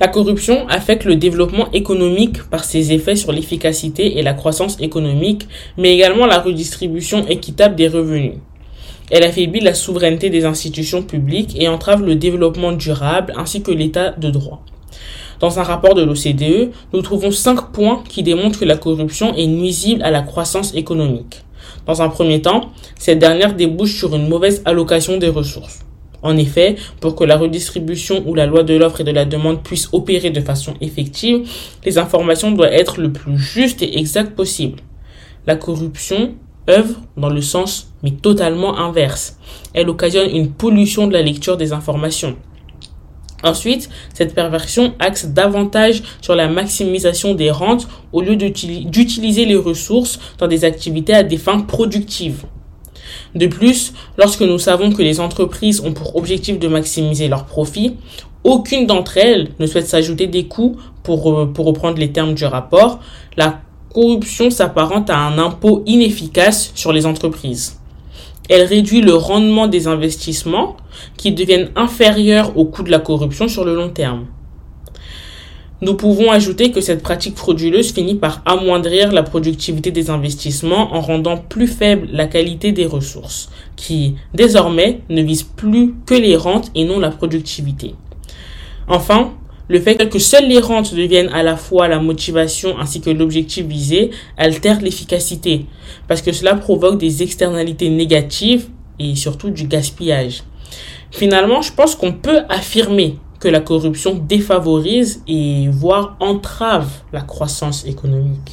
La 0.00 0.08
corruption 0.08 0.66
affecte 0.68 1.04
le 1.04 1.16
développement 1.16 1.70
économique 1.72 2.42
par 2.50 2.64
ses 2.64 2.92
effets 2.92 3.16
sur 3.16 3.32
l'efficacité 3.32 4.18
et 4.18 4.22
la 4.22 4.34
croissance 4.34 4.78
économique, 4.80 5.46
mais 5.78 5.94
également 5.94 6.26
la 6.26 6.40
redistribution 6.40 7.26
équitable 7.28 7.76
des 7.76 7.88
revenus. 7.88 8.34
Elle 9.10 9.22
affaiblit 9.22 9.60
la 9.60 9.74
souveraineté 9.74 10.30
des 10.30 10.44
institutions 10.44 11.02
publiques 11.02 11.54
et 11.58 11.68
entrave 11.68 12.02
le 12.04 12.16
développement 12.16 12.72
durable 12.72 13.32
ainsi 13.36 13.62
que 13.62 13.70
l'état 13.70 14.10
de 14.10 14.30
droit. 14.30 14.64
Dans 15.38 15.58
un 15.60 15.62
rapport 15.62 15.94
de 15.94 16.02
l'OCDE, 16.02 16.72
nous 16.92 17.02
trouvons 17.02 17.30
cinq 17.30 17.70
points 17.72 18.02
qui 18.08 18.22
démontrent 18.22 18.58
que 18.58 18.64
la 18.64 18.76
corruption 18.76 19.34
est 19.34 19.46
nuisible 19.46 20.02
à 20.02 20.10
la 20.10 20.22
croissance 20.22 20.74
économique. 20.74 21.42
Dans 21.86 22.02
un 22.02 22.08
premier 22.08 22.42
temps, 22.42 22.70
cette 22.98 23.18
dernière 23.18 23.54
débouche 23.54 23.96
sur 23.96 24.16
une 24.16 24.28
mauvaise 24.28 24.62
allocation 24.64 25.18
des 25.18 25.28
ressources. 25.28 25.80
En 26.22 26.36
effet, 26.36 26.76
pour 27.00 27.14
que 27.14 27.22
la 27.22 27.36
redistribution 27.36 28.24
ou 28.26 28.34
la 28.34 28.46
loi 28.46 28.64
de 28.64 28.74
l'offre 28.74 29.02
et 29.02 29.04
de 29.04 29.12
la 29.12 29.24
demande 29.24 29.62
puisse 29.62 29.88
opérer 29.92 30.30
de 30.30 30.40
façon 30.40 30.74
effective, 30.80 31.48
les 31.84 31.98
informations 31.98 32.50
doivent 32.50 32.72
être 32.72 33.00
le 33.00 33.12
plus 33.12 33.38
justes 33.38 33.82
et 33.82 33.98
exactes 33.98 34.34
possible. 34.34 34.80
La 35.46 35.54
corruption 35.54 36.34
œuvre 36.68 37.00
dans 37.16 37.28
le 37.28 37.40
sens 37.40 37.92
mais 38.02 38.12
totalement 38.12 38.78
inverse. 38.78 39.38
Elle 39.74 39.88
occasionne 39.88 40.30
une 40.30 40.50
pollution 40.50 41.06
de 41.06 41.12
la 41.12 41.22
lecture 41.22 41.56
des 41.56 41.72
informations. 41.72 42.36
Ensuite, 43.42 43.90
cette 44.14 44.34
perversion 44.34 44.94
axe 44.98 45.26
davantage 45.26 46.02
sur 46.20 46.34
la 46.34 46.48
maximisation 46.48 47.34
des 47.34 47.50
rentes 47.50 47.86
au 48.12 48.22
lieu 48.22 48.36
d'utiliser 48.36 49.44
les 49.44 49.56
ressources 49.56 50.18
dans 50.38 50.48
des 50.48 50.64
activités 50.64 51.14
à 51.14 51.22
des 51.22 51.36
fins 51.36 51.60
productives. 51.60 52.44
De 53.34 53.46
plus, 53.46 53.92
lorsque 54.16 54.40
nous 54.40 54.58
savons 54.58 54.92
que 54.92 55.02
les 55.02 55.20
entreprises 55.20 55.80
ont 55.80 55.92
pour 55.92 56.16
objectif 56.16 56.58
de 56.58 56.68
maximiser 56.68 57.28
leurs 57.28 57.44
profits, 57.44 57.96
aucune 58.44 58.86
d'entre 58.86 59.18
elles 59.18 59.48
ne 59.58 59.66
souhaite 59.66 59.86
s'ajouter 59.86 60.26
des 60.26 60.46
coûts 60.46 60.76
pour, 61.02 61.32
euh, 61.32 61.46
pour 61.46 61.66
reprendre 61.66 61.98
les 61.98 62.12
termes 62.12 62.34
du 62.34 62.44
rapport. 62.44 63.00
La 63.36 63.60
corruption 63.96 64.50
s'apparente 64.50 65.08
à 65.08 65.16
un 65.16 65.38
impôt 65.38 65.82
inefficace 65.86 66.70
sur 66.74 66.92
les 66.92 67.06
entreprises. 67.06 67.80
Elle 68.50 68.66
réduit 68.66 69.00
le 69.00 69.14
rendement 69.14 69.68
des 69.68 69.88
investissements 69.88 70.76
qui 71.16 71.32
deviennent 71.32 71.70
inférieurs 71.76 72.58
au 72.58 72.66
coût 72.66 72.82
de 72.82 72.90
la 72.90 72.98
corruption 72.98 73.48
sur 73.48 73.64
le 73.64 73.74
long 73.74 73.88
terme. 73.88 74.26
Nous 75.80 75.94
pouvons 75.94 76.30
ajouter 76.30 76.72
que 76.72 76.82
cette 76.82 77.02
pratique 77.02 77.38
frauduleuse 77.38 77.94
finit 77.94 78.16
par 78.16 78.42
amoindrir 78.44 79.12
la 79.12 79.22
productivité 79.22 79.90
des 79.90 80.10
investissements 80.10 80.94
en 80.94 81.00
rendant 81.00 81.38
plus 81.38 81.66
faible 81.66 82.06
la 82.12 82.26
qualité 82.26 82.72
des 82.72 82.84
ressources, 82.84 83.48
qui 83.76 84.16
désormais 84.34 85.00
ne 85.08 85.22
visent 85.22 85.42
plus 85.42 85.94
que 86.04 86.14
les 86.14 86.36
rentes 86.36 86.70
et 86.74 86.84
non 86.84 86.98
la 86.98 87.10
productivité. 87.10 87.94
Enfin, 88.88 89.32
le 89.68 89.80
fait 89.80 90.08
que 90.08 90.18
seules 90.18 90.48
les 90.48 90.60
rentes 90.60 90.94
deviennent 90.94 91.30
à 91.30 91.42
la 91.42 91.56
fois 91.56 91.88
la 91.88 91.98
motivation 91.98 92.78
ainsi 92.78 93.00
que 93.00 93.10
l'objectif 93.10 93.66
visé 93.66 94.10
altère 94.36 94.80
l'efficacité, 94.80 95.66
parce 96.08 96.22
que 96.22 96.32
cela 96.32 96.54
provoque 96.54 96.98
des 96.98 97.22
externalités 97.22 97.88
négatives 97.88 98.68
et 98.98 99.14
surtout 99.14 99.50
du 99.50 99.66
gaspillage. 99.66 100.44
Finalement, 101.10 101.62
je 101.62 101.72
pense 101.72 101.94
qu'on 101.94 102.12
peut 102.12 102.40
affirmer 102.48 103.16
que 103.40 103.48
la 103.48 103.60
corruption 103.60 104.14
défavorise 104.14 105.22
et 105.28 105.68
voire 105.68 106.16
entrave 106.20 106.88
la 107.12 107.20
croissance 107.20 107.84
économique. 107.86 108.52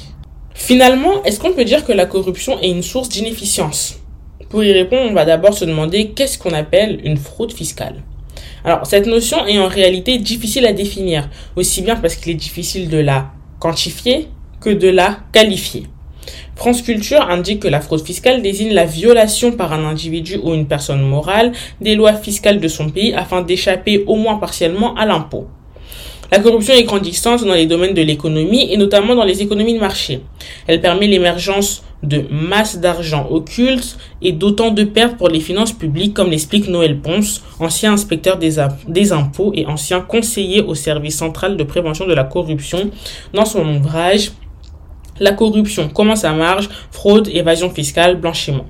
Finalement, 0.54 1.24
est-ce 1.24 1.40
qu'on 1.40 1.54
peut 1.54 1.66
dire 1.66 1.86
que 1.86 1.94
la 1.94 2.06
corruption 2.06 2.60
est 2.60 2.70
une 2.70 2.84
source 2.84 3.10
d'inefficience? 3.10 4.00
Pour 4.50 4.64
y 4.64 4.72
répondre, 4.72 5.10
on 5.10 5.14
va 5.14 5.26
d'abord 5.26 5.54
se 5.54 5.66
demander 5.66 6.12
qu'est-ce 6.12 6.38
qu'on 6.38 6.54
appelle 6.54 7.00
une 7.04 7.18
fraude 7.18 7.52
fiscale? 7.52 8.04
Alors, 8.66 8.86
cette 8.86 9.08
notion 9.08 9.46
est 9.46 9.60
en 9.60 9.68
réalité 9.68 10.18
difficile 10.18 10.66
à 10.66 10.74
définir, 10.74 11.30
aussi 11.56 11.82
bien 11.82 11.98
parce 11.98 12.16
qu'il 12.16 12.32
est 12.32 12.36
difficile 12.36 12.90
de 12.90 12.98
la 12.98 13.32
quantifier 13.60 14.30
que 14.62 14.70
de 14.70 14.88
la 14.88 15.18
qualifier. 15.34 15.88
France 16.56 16.82
Culture 16.82 17.30
indique 17.30 17.62
que 17.62 17.68
la 17.68 17.82
fraude 17.82 18.06
fiscale 18.06 18.42
désigne 18.42 18.74
la 18.74 18.86
violation 18.86 19.52
par 19.52 19.74
un 19.74 19.84
individu 19.84 20.40
ou 20.42 20.54
une 20.54 20.68
personne 20.68 21.02
morale 21.02 21.52
des 21.82 21.96
lois 21.96 22.14
fiscales 22.14 22.62
de 22.62 22.68
son 22.70 22.90
pays 22.90 23.14
afin 23.14 23.42
d'échapper 23.42 24.06
au 24.08 24.16
moins 24.16 24.38
partiellement 24.38 24.96
à 24.96 25.06
l'impôt. 25.06 25.48
La 26.34 26.40
corruption 26.40 26.74
est 26.74 26.82
grandissante 26.82 27.46
dans 27.46 27.54
les 27.54 27.68
domaines 27.68 27.94
de 27.94 28.02
l'économie 28.02 28.74
et 28.74 28.76
notamment 28.76 29.14
dans 29.14 29.24
les 29.24 29.44
économies 29.44 29.76
de 29.76 29.80
marché. 29.80 30.22
Elle 30.66 30.82
permet 30.82 31.06
l'émergence 31.06 31.84
de 32.02 32.24
masses 32.32 32.80
d'argent 32.80 33.28
occultes 33.30 34.00
et 34.20 34.32
d'autant 34.32 34.72
de 34.72 34.84
pertes 34.84 35.16
pour 35.18 35.30
les 35.30 35.40
finances 35.40 35.74
publiques 35.74 36.16
comme 36.16 36.32
l'explique 36.32 36.68
Noël 36.68 37.00
Ponce, 37.00 37.44
ancien 37.60 37.94
inspecteur 37.94 38.40
des, 38.40 39.12
impôts 39.12 39.52
et 39.54 39.68
ancien 39.68 40.02
conseiller 40.02 40.62
au 40.64 40.74
service 40.74 41.20
central 41.20 41.56
de 41.56 41.64
prévention 41.64 42.08
de 42.08 42.16
la 42.16 42.24
corruption 42.24 42.90
dans 43.32 43.46
son 43.46 43.68
ouvrage 43.68 44.32
la 45.20 45.34
corruption, 45.34 45.88
comment 45.88 46.16
ça 46.16 46.34
marche, 46.34 46.68
fraude, 46.90 47.28
évasion 47.32 47.70
fiscale, 47.70 48.20
blanchiment. 48.20 48.66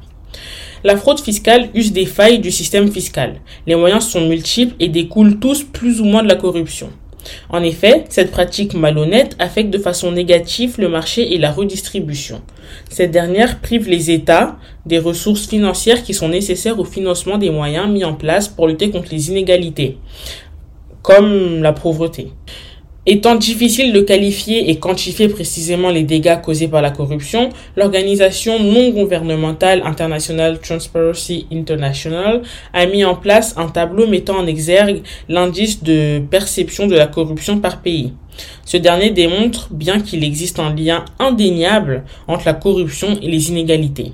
La 0.83 0.97
fraude 0.97 1.21
fiscale 1.21 1.69
use 1.73 1.93
des 1.93 2.07
failles 2.07 2.39
du 2.39 2.51
système 2.51 2.91
fiscal. 2.91 3.39
Les 3.65 3.75
moyens 3.77 4.05
sont 4.05 4.27
multiples 4.27 4.75
et 4.81 4.89
découlent 4.89 5.39
tous 5.39 5.63
plus 5.63 6.01
ou 6.01 6.03
moins 6.03 6.23
de 6.23 6.27
la 6.27 6.35
corruption. 6.35 6.89
En 7.49 7.63
effet, 7.63 8.05
cette 8.09 8.31
pratique 8.31 8.73
malhonnête 8.73 9.35
affecte 9.39 9.69
de 9.69 9.77
façon 9.77 10.11
négative 10.11 10.75
le 10.77 10.89
marché 10.89 11.33
et 11.33 11.37
la 11.37 11.51
redistribution. 11.51 12.41
Cette 12.89 13.11
dernière 13.11 13.59
prive 13.59 13.89
les 13.89 14.11
États 14.11 14.57
des 14.85 14.99
ressources 14.99 15.47
financières 15.47 16.03
qui 16.03 16.13
sont 16.13 16.29
nécessaires 16.29 16.79
au 16.79 16.85
financement 16.85 17.37
des 17.37 17.49
moyens 17.49 17.89
mis 17.89 18.03
en 18.03 18.13
place 18.13 18.47
pour 18.47 18.67
lutter 18.67 18.89
contre 18.89 19.09
les 19.11 19.29
inégalités, 19.29 19.97
comme 21.01 21.61
la 21.61 21.73
pauvreté. 21.73 22.31
Étant 23.05 23.35
difficile 23.35 23.91
de 23.91 23.99
qualifier 23.99 24.69
et 24.69 24.77
quantifier 24.79 25.27
précisément 25.27 25.89
les 25.89 26.03
dégâts 26.03 26.39
causés 26.41 26.69
par 26.69 26.81
la 26.81 26.89
corruption, 26.89 27.49
l'organisation 27.75 28.63
non 28.63 28.91
gouvernementale 28.91 29.81
internationale 29.83 30.61
Transparency 30.61 31.45
International 31.51 32.43
a 32.71 32.85
mis 32.85 33.03
en 33.03 33.15
place 33.15 33.55
un 33.57 33.67
tableau 33.67 34.07
mettant 34.07 34.37
en 34.37 34.47
exergue 34.47 35.01
l'indice 35.27 35.83
de 35.83 36.19
perception 36.31 36.87
de 36.87 36.95
la 36.95 37.07
corruption 37.07 37.59
par 37.59 37.81
pays. 37.81 38.13
Ce 38.63 38.77
dernier 38.77 39.09
démontre 39.09 39.67
bien 39.71 39.99
qu'il 39.99 40.23
existe 40.23 40.59
un 40.59 40.73
lien 40.73 41.03
indéniable 41.19 42.05
entre 42.29 42.45
la 42.45 42.53
corruption 42.53 43.17
et 43.21 43.27
les 43.27 43.49
inégalités. 43.49 44.13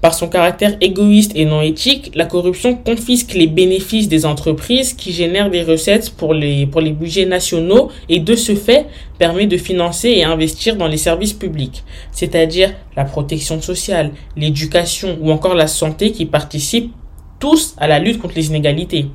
Par 0.00 0.14
son 0.14 0.28
caractère 0.28 0.76
égoïste 0.80 1.32
et 1.34 1.44
non 1.44 1.60
éthique, 1.60 2.12
la 2.14 2.24
corruption 2.24 2.76
confisque 2.76 3.34
les 3.34 3.48
bénéfices 3.48 4.08
des 4.08 4.26
entreprises 4.26 4.94
qui 4.94 5.12
génèrent 5.12 5.50
des 5.50 5.62
recettes 5.62 6.10
pour 6.10 6.34
les, 6.34 6.66
pour 6.66 6.80
les 6.80 6.92
budgets 6.92 7.26
nationaux 7.26 7.90
et 8.08 8.20
de 8.20 8.36
ce 8.36 8.54
fait 8.54 8.86
permet 9.18 9.46
de 9.46 9.56
financer 9.56 10.10
et 10.10 10.24
investir 10.24 10.76
dans 10.76 10.86
les 10.86 10.96
services 10.96 11.32
publics, 11.32 11.82
c'est-à-dire 12.12 12.74
la 12.96 13.04
protection 13.04 13.60
sociale, 13.60 14.12
l'éducation 14.36 15.18
ou 15.20 15.32
encore 15.32 15.54
la 15.54 15.66
santé 15.66 16.12
qui 16.12 16.26
participent 16.26 16.92
tous 17.40 17.74
à 17.78 17.88
la 17.88 17.98
lutte 17.98 18.20
contre 18.20 18.34
les 18.36 18.46
inégalités. 18.46 19.06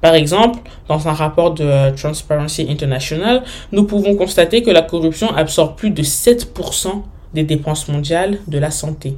Par 0.00 0.14
exemple, 0.14 0.60
dans 0.88 1.08
un 1.08 1.12
rapport 1.12 1.52
de 1.52 1.94
Transparency 1.96 2.66
International, 2.68 3.42
nous 3.72 3.84
pouvons 3.84 4.14
constater 4.14 4.62
que 4.62 4.70
la 4.70 4.82
corruption 4.82 5.34
absorbe 5.34 5.76
plus 5.76 5.90
de 5.90 6.02
7% 6.02 7.02
des 7.34 7.42
dépenses 7.42 7.88
mondiales 7.88 8.38
de 8.46 8.58
la 8.58 8.70
santé. 8.70 9.16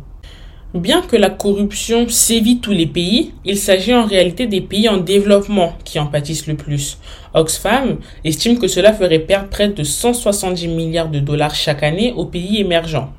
Bien 0.74 1.00
que 1.00 1.16
la 1.16 1.31
corruption 1.31 2.11
sévit 2.11 2.59
tous 2.59 2.72
les 2.72 2.87
pays, 2.87 3.33
il 3.46 3.57
s'agit 3.57 3.94
en 3.94 4.04
réalité 4.04 4.46
des 4.46 4.61
pays 4.61 4.87
en 4.87 4.98
développement 4.98 5.72
qui 5.83 5.98
en 5.98 6.04
pâtissent 6.04 6.46
le 6.46 6.57
plus. 6.57 6.98
Oxfam 7.33 7.96
estime 8.22 8.59
que 8.59 8.68
cela 8.68 8.92
ferait 8.92 9.20
perdre 9.20 9.48
près 9.48 9.68
de 9.68 9.83
170 9.83 10.68
milliards 10.68 11.09
de 11.09 11.20
dollars 11.20 11.54
chaque 11.54 11.83
année 11.83 12.12
aux 12.14 12.26
pays 12.26 12.61
émergents. 12.61 13.14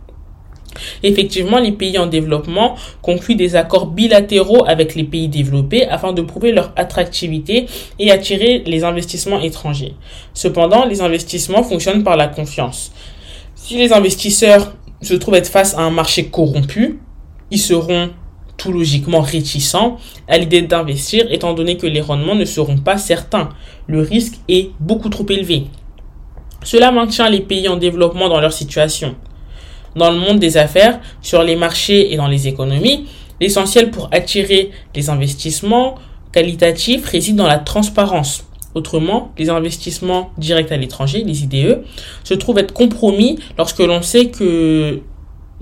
Effectivement, 1.01 1.57
les 1.57 1.71
pays 1.71 1.97
en 1.97 2.05
développement 2.05 2.75
concluent 3.01 3.33
des 3.33 3.55
accords 3.55 3.87
bilatéraux 3.87 4.63
avec 4.67 4.93
les 4.93 5.03
pays 5.03 5.27
développés 5.27 5.87
afin 5.87 6.13
de 6.13 6.21
prouver 6.21 6.51
leur 6.51 6.71
attractivité 6.75 7.65
et 7.97 8.11
attirer 8.11 8.61
les 8.67 8.83
investissements 8.83 9.41
étrangers. 9.41 9.95
Cependant, 10.35 10.85
les 10.85 11.01
investissements 11.01 11.63
fonctionnent 11.63 12.03
par 12.03 12.15
la 12.15 12.27
confiance. 12.27 12.91
Si 13.55 13.75
les 13.75 13.91
investisseurs 13.91 14.75
se 15.01 15.15
trouvent 15.15 15.33
être 15.33 15.49
face 15.49 15.73
à 15.73 15.81
un 15.81 15.89
marché 15.89 16.27
corrompu, 16.27 16.99
ils 17.51 17.59
seront 17.59 18.09
tout 18.57 18.71
logiquement 18.71 19.21
réticents 19.21 19.97
à 20.27 20.37
l'idée 20.37 20.61
d'investir 20.61 21.31
étant 21.31 21.53
donné 21.53 21.77
que 21.77 21.87
les 21.87 22.01
rendements 22.01 22.35
ne 22.35 22.45
seront 22.45 22.77
pas 22.77 22.97
certains. 22.97 23.49
Le 23.87 24.01
risque 24.01 24.35
est 24.47 24.71
beaucoup 24.79 25.09
trop 25.09 25.25
élevé. 25.29 25.65
Cela 26.63 26.91
maintient 26.91 27.29
les 27.29 27.39
pays 27.39 27.67
en 27.69 27.77
développement 27.77 28.27
dans 28.29 28.41
leur 28.41 28.53
situation. 28.53 29.15
Dans 29.95 30.11
le 30.11 30.19
monde 30.19 30.39
des 30.39 30.57
affaires, 30.57 30.99
sur 31.21 31.41
les 31.41 31.55
marchés 31.55 32.13
et 32.13 32.17
dans 32.17 32.27
les 32.27 32.47
économies, 32.47 33.07
l'essentiel 33.39 33.89
pour 33.89 34.09
attirer 34.11 34.71
les 34.93 35.09
investissements 35.09 35.95
qualitatifs 36.31 37.05
réside 37.05 37.37
dans 37.37 37.47
la 37.47 37.57
transparence. 37.57 38.45
Autrement, 38.75 39.31
les 39.37 39.49
investissements 39.49 40.29
directs 40.37 40.71
à 40.71 40.77
l'étranger, 40.77 41.23
les 41.23 41.43
IDE, 41.43 41.81
se 42.23 42.35
trouvent 42.35 42.59
être 42.59 42.73
compromis 42.73 43.39
lorsque 43.57 43.79
l'on 43.79 44.03
sait 44.03 44.27
que 44.27 45.01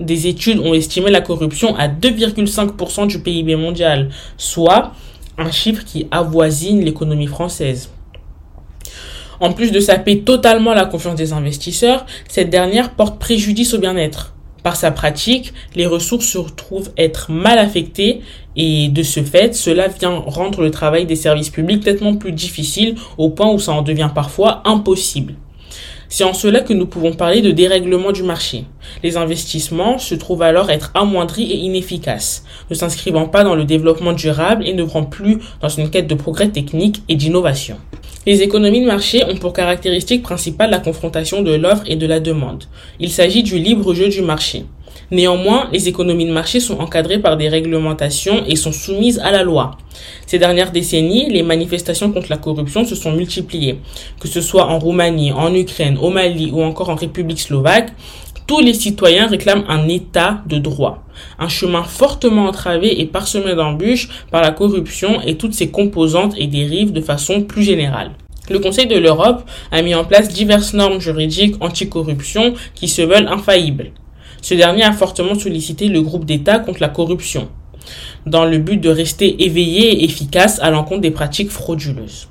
des 0.00 0.26
études 0.26 0.60
ont 0.60 0.74
estimé 0.74 1.10
la 1.10 1.20
corruption 1.20 1.74
à 1.76 1.88
2,5% 1.88 3.06
du 3.06 3.20
PIB 3.20 3.56
mondial, 3.56 4.10
soit 4.36 4.92
un 5.36 5.50
chiffre 5.50 5.84
qui 5.84 6.06
avoisine 6.10 6.84
l'économie 6.84 7.26
française. 7.26 7.90
En 9.40 9.52
plus 9.52 9.70
de 9.70 9.78
saper 9.78 10.20
totalement 10.20 10.74
la 10.74 10.84
confiance 10.84 11.14
des 11.14 11.32
investisseurs, 11.32 12.06
cette 12.28 12.50
dernière 12.50 12.90
porte 12.90 13.18
préjudice 13.18 13.74
au 13.74 13.78
bien-être. 13.78 14.34
Par 14.64 14.74
sa 14.74 14.90
pratique, 14.90 15.54
les 15.76 15.86
ressources 15.86 16.26
se 16.26 16.38
retrouvent 16.38 16.90
être 16.96 17.30
mal 17.30 17.58
affectées 17.58 18.20
et 18.56 18.88
de 18.88 19.02
ce 19.04 19.22
fait, 19.22 19.54
cela 19.54 19.86
vient 19.86 20.18
rendre 20.18 20.60
le 20.60 20.72
travail 20.72 21.06
des 21.06 21.14
services 21.14 21.50
publics 21.50 21.86
nettement 21.86 22.16
plus 22.16 22.32
difficile 22.32 22.96
au 23.16 23.30
point 23.30 23.52
où 23.52 23.60
ça 23.60 23.72
en 23.72 23.82
devient 23.82 24.10
parfois 24.12 24.62
impossible. 24.64 25.34
C'est 26.10 26.24
en 26.24 26.32
cela 26.32 26.60
que 26.60 26.72
nous 26.72 26.86
pouvons 26.86 27.12
parler 27.12 27.42
de 27.42 27.50
dérèglement 27.50 28.12
du 28.12 28.22
marché. 28.22 28.64
Les 29.02 29.18
investissements 29.18 29.98
se 29.98 30.14
trouvent 30.14 30.40
alors 30.40 30.70
être 30.70 30.90
amoindris 30.94 31.52
et 31.52 31.56
inefficaces, 31.56 32.44
ne 32.70 32.74
s'inscrivant 32.74 33.26
pas 33.26 33.44
dans 33.44 33.54
le 33.54 33.64
développement 33.64 34.14
durable 34.14 34.66
et 34.66 34.72
ne 34.72 34.84
prend 34.84 35.04
plus 35.04 35.38
dans 35.60 35.68
une 35.68 35.90
quête 35.90 36.06
de 36.06 36.14
progrès 36.14 36.48
technique 36.48 37.02
et 37.10 37.14
d'innovation. 37.14 37.76
Les 38.24 38.40
économies 38.40 38.80
de 38.80 38.86
marché 38.86 39.22
ont 39.24 39.36
pour 39.36 39.52
caractéristique 39.52 40.22
principale 40.22 40.70
la 40.70 40.80
confrontation 40.80 41.42
de 41.42 41.54
l'offre 41.54 41.84
et 41.86 41.96
de 41.96 42.06
la 42.06 42.20
demande. 42.20 42.64
Il 43.00 43.10
s'agit 43.10 43.42
du 43.42 43.58
libre 43.58 43.92
jeu 43.92 44.08
du 44.08 44.22
marché. 44.22 44.64
Néanmoins, 45.10 45.68
les 45.72 45.88
économies 45.88 46.26
de 46.26 46.32
marché 46.32 46.60
sont 46.60 46.78
encadrées 46.78 47.18
par 47.18 47.36
des 47.36 47.48
réglementations 47.48 48.44
et 48.46 48.56
sont 48.56 48.72
soumises 48.72 49.18
à 49.20 49.30
la 49.30 49.42
loi. 49.42 49.72
Ces 50.26 50.38
dernières 50.38 50.70
décennies, 50.70 51.30
les 51.30 51.42
manifestations 51.42 52.12
contre 52.12 52.28
la 52.30 52.36
corruption 52.36 52.84
se 52.84 52.94
sont 52.94 53.12
multipliées. 53.12 53.80
Que 54.20 54.28
ce 54.28 54.40
soit 54.40 54.66
en 54.66 54.78
Roumanie, 54.78 55.32
en 55.32 55.54
Ukraine, 55.54 55.98
au 56.00 56.10
Mali 56.10 56.50
ou 56.52 56.62
encore 56.62 56.90
en 56.90 56.94
République 56.94 57.40
slovaque, 57.40 57.92
tous 58.46 58.60
les 58.60 58.72
citoyens 58.72 59.26
réclament 59.26 59.64
un 59.68 59.88
état 59.88 60.42
de 60.46 60.56
droit. 60.58 61.04
Un 61.38 61.48
chemin 61.48 61.82
fortement 61.82 62.46
entravé 62.46 62.98
et 63.00 63.04
parsemé 63.04 63.54
d'embûches 63.54 64.08
par 64.30 64.40
la 64.40 64.52
corruption 64.52 65.20
et 65.20 65.36
toutes 65.36 65.52
ses 65.52 65.70
composantes 65.70 66.34
et 66.38 66.46
dérives 66.46 66.92
de 66.92 67.02
façon 67.02 67.42
plus 67.42 67.62
générale. 67.62 68.12
Le 68.48 68.58
Conseil 68.58 68.86
de 68.86 68.96
l'Europe 68.96 69.42
a 69.70 69.82
mis 69.82 69.94
en 69.94 70.04
place 70.04 70.28
diverses 70.28 70.72
normes 70.72 71.00
juridiques 71.00 71.56
anticorruption 71.60 72.54
qui 72.74 72.88
se 72.88 73.02
veulent 73.02 73.28
infaillibles. 73.28 73.92
Ce 74.40 74.54
dernier 74.54 74.84
a 74.84 74.92
fortement 74.92 75.34
sollicité 75.34 75.88
le 75.88 76.02
groupe 76.02 76.24
d'État 76.24 76.58
contre 76.58 76.80
la 76.80 76.88
corruption, 76.88 77.48
dans 78.26 78.44
le 78.44 78.58
but 78.58 78.78
de 78.78 78.88
rester 78.88 79.44
éveillé 79.44 80.00
et 80.00 80.04
efficace 80.04 80.58
à 80.60 80.70
l'encontre 80.70 81.00
des 81.00 81.10
pratiques 81.10 81.50
frauduleuses. 81.50 82.28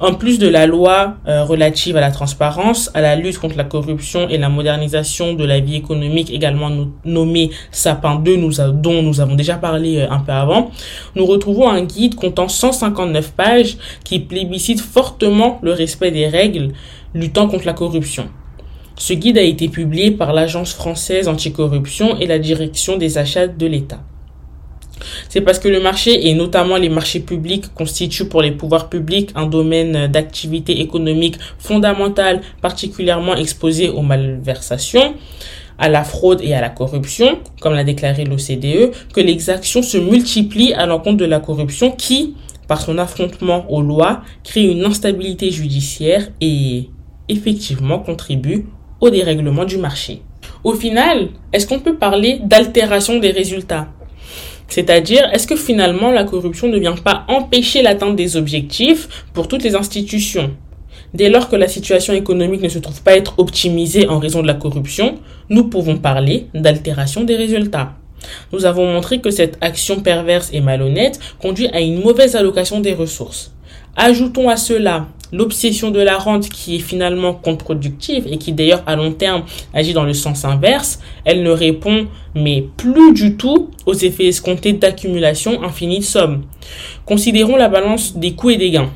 En 0.00 0.14
plus 0.14 0.40
de 0.40 0.48
la 0.48 0.66
loi 0.66 1.16
euh, 1.28 1.44
relative 1.44 1.96
à 1.96 2.00
la 2.00 2.10
transparence, 2.10 2.90
à 2.94 3.00
la 3.00 3.14
lutte 3.14 3.38
contre 3.38 3.56
la 3.56 3.62
corruption 3.62 4.28
et 4.28 4.38
la 4.38 4.48
modernisation 4.48 5.34
de 5.34 5.44
la 5.44 5.60
vie 5.60 5.76
économique, 5.76 6.32
également 6.32 6.68
nommée 7.04 7.50
Sapin 7.70 8.16
2, 8.16 8.36
nous 8.36 8.52
dont 8.72 9.02
nous 9.02 9.20
avons 9.20 9.36
déjà 9.36 9.54
parlé 9.54 9.98
euh, 9.98 10.10
un 10.10 10.18
peu 10.18 10.32
avant, 10.32 10.72
nous 11.14 11.24
retrouvons 11.24 11.68
un 11.68 11.82
guide 11.82 12.16
comptant 12.16 12.48
159 12.48 13.32
pages 13.32 13.76
qui 14.02 14.18
plébiscite 14.18 14.80
fortement 14.80 15.60
le 15.62 15.72
respect 15.72 16.10
des 16.10 16.26
règles 16.26 16.72
luttant 17.14 17.46
contre 17.46 17.64
la 17.64 17.72
corruption. 17.72 18.28
Ce 18.96 19.12
guide 19.12 19.38
a 19.38 19.42
été 19.42 19.68
publié 19.68 20.12
par 20.12 20.32
l'Agence 20.32 20.72
française 20.72 21.26
anticorruption 21.26 22.16
et 22.18 22.26
la 22.26 22.38
direction 22.38 22.96
des 22.96 23.18
achats 23.18 23.48
de 23.48 23.66
l'État. 23.66 24.00
C'est 25.28 25.40
parce 25.40 25.58
que 25.58 25.68
le 25.68 25.80
marché 25.80 26.28
et 26.28 26.34
notamment 26.34 26.76
les 26.76 26.88
marchés 26.88 27.18
publics 27.18 27.74
constituent 27.74 28.28
pour 28.28 28.40
les 28.40 28.52
pouvoirs 28.52 28.88
publics 28.88 29.30
un 29.34 29.46
domaine 29.46 30.06
d'activité 30.06 30.80
économique 30.80 31.36
fondamental 31.58 32.40
particulièrement 32.62 33.34
exposé 33.34 33.88
aux 33.88 34.02
malversations, 34.02 35.14
à 35.76 35.88
la 35.88 36.04
fraude 36.04 36.40
et 36.40 36.54
à 36.54 36.60
la 36.60 36.70
corruption, 36.70 37.40
comme 37.60 37.74
l'a 37.74 37.82
déclaré 37.82 38.24
l'OCDE, 38.24 38.92
que 39.12 39.20
les 39.20 39.50
actions 39.50 39.82
se 39.82 39.98
multiplient 39.98 40.74
à 40.74 40.86
l'encontre 40.86 41.16
de 41.16 41.24
la 41.24 41.40
corruption 41.40 41.90
qui, 41.90 42.36
par 42.68 42.80
son 42.80 42.96
affrontement 42.98 43.66
aux 43.68 43.82
lois, 43.82 44.22
crée 44.44 44.62
une 44.62 44.84
instabilité 44.84 45.50
judiciaire 45.50 46.28
et 46.40 46.90
effectivement 47.28 47.98
contribue 47.98 48.66
au 49.04 49.10
dérèglement 49.10 49.66
du 49.66 49.76
marché. 49.76 50.22
Au 50.64 50.72
final, 50.72 51.28
est-ce 51.52 51.66
qu'on 51.66 51.80
peut 51.80 51.96
parler 51.96 52.40
d'altération 52.42 53.18
des 53.18 53.30
résultats? 53.30 53.88
C'est-à-dire, 54.68 55.28
est-ce 55.32 55.46
que 55.46 55.56
finalement 55.56 56.10
la 56.10 56.24
corruption 56.24 56.68
ne 56.68 56.78
vient 56.78 56.96
pas 56.96 57.24
empêcher 57.28 57.82
l'atteinte 57.82 58.16
des 58.16 58.36
objectifs 58.36 59.26
pour 59.34 59.46
toutes 59.46 59.62
les 59.62 59.74
institutions? 59.74 60.52
Dès 61.12 61.28
lors 61.28 61.50
que 61.50 61.56
la 61.56 61.68
situation 61.68 62.14
économique 62.14 62.62
ne 62.62 62.68
se 62.70 62.78
trouve 62.78 63.02
pas 63.02 63.14
être 63.14 63.34
optimisée 63.38 64.08
en 64.08 64.18
raison 64.18 64.40
de 64.40 64.46
la 64.46 64.54
corruption, 64.54 65.16
nous 65.50 65.64
pouvons 65.68 65.98
parler 65.98 66.46
d'altération 66.54 67.24
des 67.24 67.36
résultats. 67.36 67.92
Nous 68.52 68.64
avons 68.64 68.90
montré 68.90 69.20
que 69.20 69.30
cette 69.30 69.58
action 69.60 70.00
perverse 70.00 70.48
et 70.54 70.62
malhonnête 70.62 71.20
conduit 71.40 71.68
à 71.68 71.80
une 71.80 72.02
mauvaise 72.02 72.36
allocation 72.36 72.80
des 72.80 72.94
ressources. 72.94 73.53
Ajoutons 73.96 74.48
à 74.48 74.56
cela 74.56 75.06
l'obsession 75.32 75.90
de 75.90 76.00
la 76.00 76.16
rente 76.16 76.48
qui 76.48 76.76
est 76.76 76.80
finalement 76.80 77.34
contre-productive 77.34 78.26
et 78.30 78.38
qui 78.38 78.52
d'ailleurs 78.52 78.82
à 78.86 78.96
long 78.96 79.12
terme 79.12 79.42
agit 79.72 79.92
dans 79.92 80.04
le 80.04 80.14
sens 80.14 80.44
inverse, 80.44 81.00
elle 81.24 81.42
ne 81.42 81.50
répond 81.50 82.06
mais 82.34 82.64
plus 82.76 83.12
du 83.12 83.36
tout 83.36 83.70
aux 83.86 83.94
effets 83.94 84.26
escomptés 84.26 84.72
d'accumulation 84.72 85.62
infinie 85.62 85.98
de 85.98 86.04
sommes. 86.04 86.42
Considérons 87.04 87.56
la 87.56 87.68
balance 87.68 88.16
des 88.16 88.34
coûts 88.34 88.50
et 88.50 88.56
des 88.56 88.70
gains. 88.70 88.90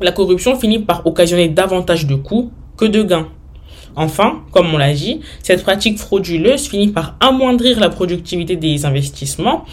La 0.00 0.12
corruption 0.12 0.58
finit 0.58 0.80
par 0.80 1.06
occasionner 1.06 1.48
davantage 1.48 2.06
de 2.06 2.14
coûts 2.14 2.50
que 2.76 2.84
de 2.84 3.02
gains. 3.02 3.28
Enfin, 3.96 4.42
comme 4.50 4.74
on 4.74 4.78
l'a 4.78 4.92
dit, 4.92 5.20
cette 5.42 5.62
pratique 5.62 5.98
frauduleuse 5.98 6.66
finit 6.68 6.88
par 6.88 7.16
amoindrir 7.20 7.78
la 7.78 7.88
productivité 7.88 8.56
des 8.56 8.86
investissements 8.86 9.64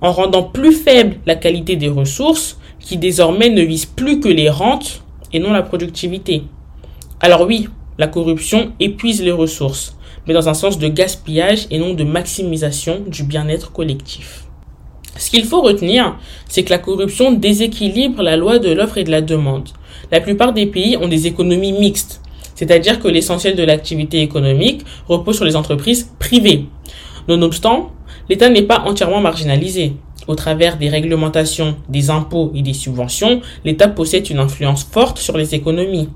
en 0.00 0.12
rendant 0.12 0.44
plus 0.44 0.72
faible 0.72 1.16
la 1.26 1.34
qualité 1.34 1.74
des 1.76 1.88
ressources 1.88 2.58
qui 2.78 2.96
désormais 2.98 3.48
ne 3.48 3.62
visent 3.62 3.86
plus 3.86 4.20
que 4.20 4.28
les 4.28 4.48
rentes 4.48 5.02
et 5.32 5.40
non 5.40 5.52
la 5.52 5.62
productivité. 5.62 6.44
Alors 7.20 7.42
oui, 7.46 7.68
la 7.98 8.06
corruption 8.06 8.72
épuise 8.78 9.22
les 9.22 9.32
ressources, 9.32 9.96
mais 10.26 10.34
dans 10.34 10.48
un 10.48 10.54
sens 10.54 10.78
de 10.78 10.88
gaspillage 10.88 11.66
et 11.70 11.78
non 11.78 11.94
de 11.94 12.04
maximisation 12.04 13.02
du 13.06 13.24
bien-être 13.24 13.72
collectif. 13.72 14.44
Ce 15.16 15.30
qu'il 15.30 15.44
faut 15.44 15.62
retenir, 15.62 16.16
c'est 16.48 16.64
que 16.64 16.70
la 16.70 16.78
corruption 16.78 17.32
déséquilibre 17.32 18.22
la 18.22 18.36
loi 18.36 18.58
de 18.58 18.72
l'offre 18.72 18.98
et 18.98 19.04
de 19.04 19.10
la 19.10 19.20
demande. 19.20 19.68
La 20.10 20.20
plupart 20.20 20.52
des 20.52 20.66
pays 20.66 20.96
ont 20.96 21.08
des 21.08 21.26
économies 21.26 21.72
mixtes, 21.72 22.20
c'est-à-dire 22.54 23.00
que 23.00 23.08
l'essentiel 23.08 23.56
de 23.56 23.62
l'activité 23.62 24.22
économique 24.22 24.82
repose 25.08 25.36
sur 25.36 25.44
les 25.44 25.56
entreprises 25.56 26.10
privées. 26.18 26.66
Nonobstant, 27.28 27.90
l'État 28.28 28.48
n'est 28.48 28.62
pas 28.62 28.80
entièrement 28.86 29.20
marginalisé. 29.20 29.92
Au 30.26 30.34
travers 30.34 30.78
des 30.78 30.88
réglementations, 30.88 31.76
des 31.88 32.08
impôts 32.08 32.50
et 32.54 32.62
des 32.62 32.72
subventions, 32.72 33.42
l'État 33.64 33.88
possède 33.88 34.30
une 34.30 34.38
influence 34.38 34.84
forte 34.84 35.18
sur 35.18 35.36
les 35.36 35.54
économies. 35.54 36.08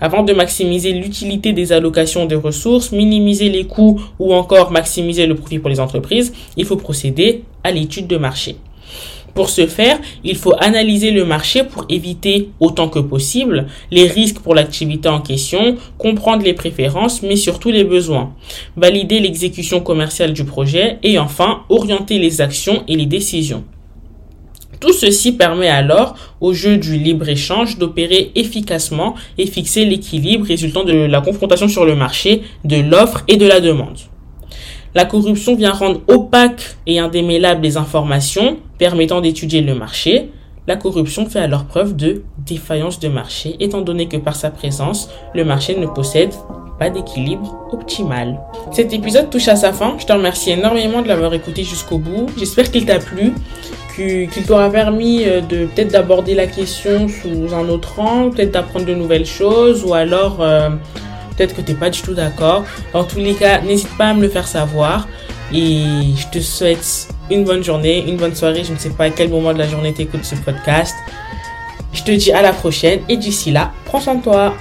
Avant 0.00 0.22
de 0.22 0.34
maximiser 0.34 0.92
l'utilité 0.92 1.54
des 1.54 1.72
allocations 1.72 2.26
de 2.26 2.36
ressources, 2.36 2.92
minimiser 2.92 3.48
les 3.48 3.64
coûts 3.64 4.00
ou 4.18 4.34
encore 4.34 4.70
maximiser 4.70 5.26
le 5.26 5.34
profit 5.34 5.58
pour 5.58 5.70
les 5.70 5.80
entreprises, 5.80 6.34
il 6.58 6.66
faut 6.66 6.76
procéder 6.76 7.44
à 7.62 7.70
l'étude 7.70 8.06
de 8.06 8.18
marché. 8.18 8.56
Pour 9.34 9.50
ce 9.50 9.66
faire, 9.66 9.98
il 10.22 10.36
faut 10.36 10.54
analyser 10.60 11.10
le 11.10 11.24
marché 11.24 11.64
pour 11.64 11.86
éviter 11.88 12.50
autant 12.60 12.88
que 12.88 13.00
possible 13.00 13.66
les 13.90 14.06
risques 14.06 14.38
pour 14.38 14.54
l'activité 14.54 15.08
en 15.08 15.20
question, 15.20 15.76
comprendre 15.98 16.44
les 16.44 16.54
préférences, 16.54 17.22
mais 17.22 17.34
surtout 17.34 17.72
les 17.72 17.82
besoins, 17.82 18.32
valider 18.76 19.18
l'exécution 19.18 19.80
commerciale 19.80 20.32
du 20.32 20.44
projet 20.44 20.98
et 21.02 21.18
enfin 21.18 21.62
orienter 21.68 22.20
les 22.20 22.40
actions 22.40 22.84
et 22.86 22.94
les 22.94 23.06
décisions. 23.06 23.64
Tout 24.78 24.92
ceci 24.92 25.32
permet 25.32 25.68
alors 25.68 26.14
au 26.40 26.52
jeu 26.52 26.76
du 26.76 26.96
libre-échange 26.96 27.78
d'opérer 27.78 28.30
efficacement 28.34 29.14
et 29.38 29.46
fixer 29.46 29.84
l'équilibre 29.84 30.46
résultant 30.46 30.84
de 30.84 30.92
la 30.92 31.20
confrontation 31.20 31.68
sur 31.68 31.84
le 31.84 31.96
marché 31.96 32.42
de 32.64 32.76
l'offre 32.76 33.24
et 33.26 33.36
de 33.36 33.46
la 33.46 33.60
demande. 33.60 33.98
La 34.94 35.04
corruption 35.04 35.56
vient 35.56 35.72
rendre 35.72 36.02
opaque 36.06 36.76
et 36.86 37.00
indémêlable 37.00 37.62
les 37.62 37.76
informations 37.76 38.58
permettant 38.78 39.20
d'étudier 39.20 39.60
le 39.60 39.74
marché. 39.74 40.30
La 40.68 40.76
corruption 40.76 41.26
fait 41.26 41.40
alors 41.40 41.64
preuve 41.64 41.96
de 41.96 42.22
défaillance 42.38 43.00
de 43.00 43.08
marché, 43.08 43.56
étant 43.58 43.80
donné 43.80 44.06
que 44.06 44.16
par 44.16 44.36
sa 44.36 44.50
présence, 44.50 45.10
le 45.34 45.44
marché 45.44 45.76
ne 45.76 45.86
possède 45.86 46.32
pas 46.78 46.90
d'équilibre 46.90 47.68
optimal. 47.72 48.38
Cet 48.70 48.92
épisode 48.92 49.30
touche 49.30 49.48
à 49.48 49.56
sa 49.56 49.72
fin. 49.72 49.96
Je 49.98 50.06
te 50.06 50.12
remercie 50.12 50.52
énormément 50.52 51.02
de 51.02 51.08
l'avoir 51.08 51.34
écouté 51.34 51.64
jusqu'au 51.64 51.98
bout. 51.98 52.26
J'espère 52.38 52.70
qu'il 52.70 52.86
t'a 52.86 53.00
plu, 53.00 53.32
qu'il 53.96 54.46
t'aura 54.46 54.70
permis 54.70 55.24
euh, 55.24 55.40
de 55.40 55.66
peut-être 55.66 55.90
d'aborder 55.90 56.34
la 56.34 56.46
question 56.46 57.08
sous 57.08 57.52
un 57.52 57.68
autre 57.68 57.98
angle, 57.98 58.36
peut-être 58.36 58.52
d'apprendre 58.52 58.86
de 58.86 58.94
nouvelles 58.94 59.26
choses, 59.26 59.84
ou 59.84 59.92
alors 59.92 60.38
euh, 60.40 60.70
Peut-être 61.36 61.54
que 61.54 61.60
tu 61.60 61.72
n'es 61.72 61.78
pas 61.78 61.90
du 61.90 62.00
tout 62.00 62.14
d'accord. 62.14 62.64
Dans 62.92 63.04
tous 63.04 63.18
les 63.18 63.34
cas, 63.34 63.60
n'hésite 63.60 63.96
pas 63.96 64.08
à 64.08 64.14
me 64.14 64.22
le 64.22 64.28
faire 64.28 64.46
savoir. 64.46 65.08
Et 65.52 65.84
je 66.16 66.26
te 66.32 66.40
souhaite 66.40 67.08
une 67.30 67.44
bonne 67.44 67.62
journée, 67.62 68.04
une 68.08 68.16
bonne 68.16 68.34
soirée. 68.34 68.64
Je 68.64 68.72
ne 68.72 68.78
sais 68.78 68.90
pas 68.90 69.04
à 69.04 69.10
quel 69.10 69.28
moment 69.28 69.52
de 69.52 69.58
la 69.58 69.68
journée 69.68 69.92
tu 69.92 70.02
écoutes 70.02 70.24
ce 70.24 70.36
podcast. 70.36 70.94
Je 71.92 72.02
te 72.02 72.10
dis 72.10 72.32
à 72.32 72.42
la 72.42 72.52
prochaine 72.52 73.00
et 73.08 73.16
d'ici 73.16 73.50
là, 73.52 73.72
prends 73.84 74.00
soin 74.00 74.16
de 74.16 74.22
toi. 74.22 74.54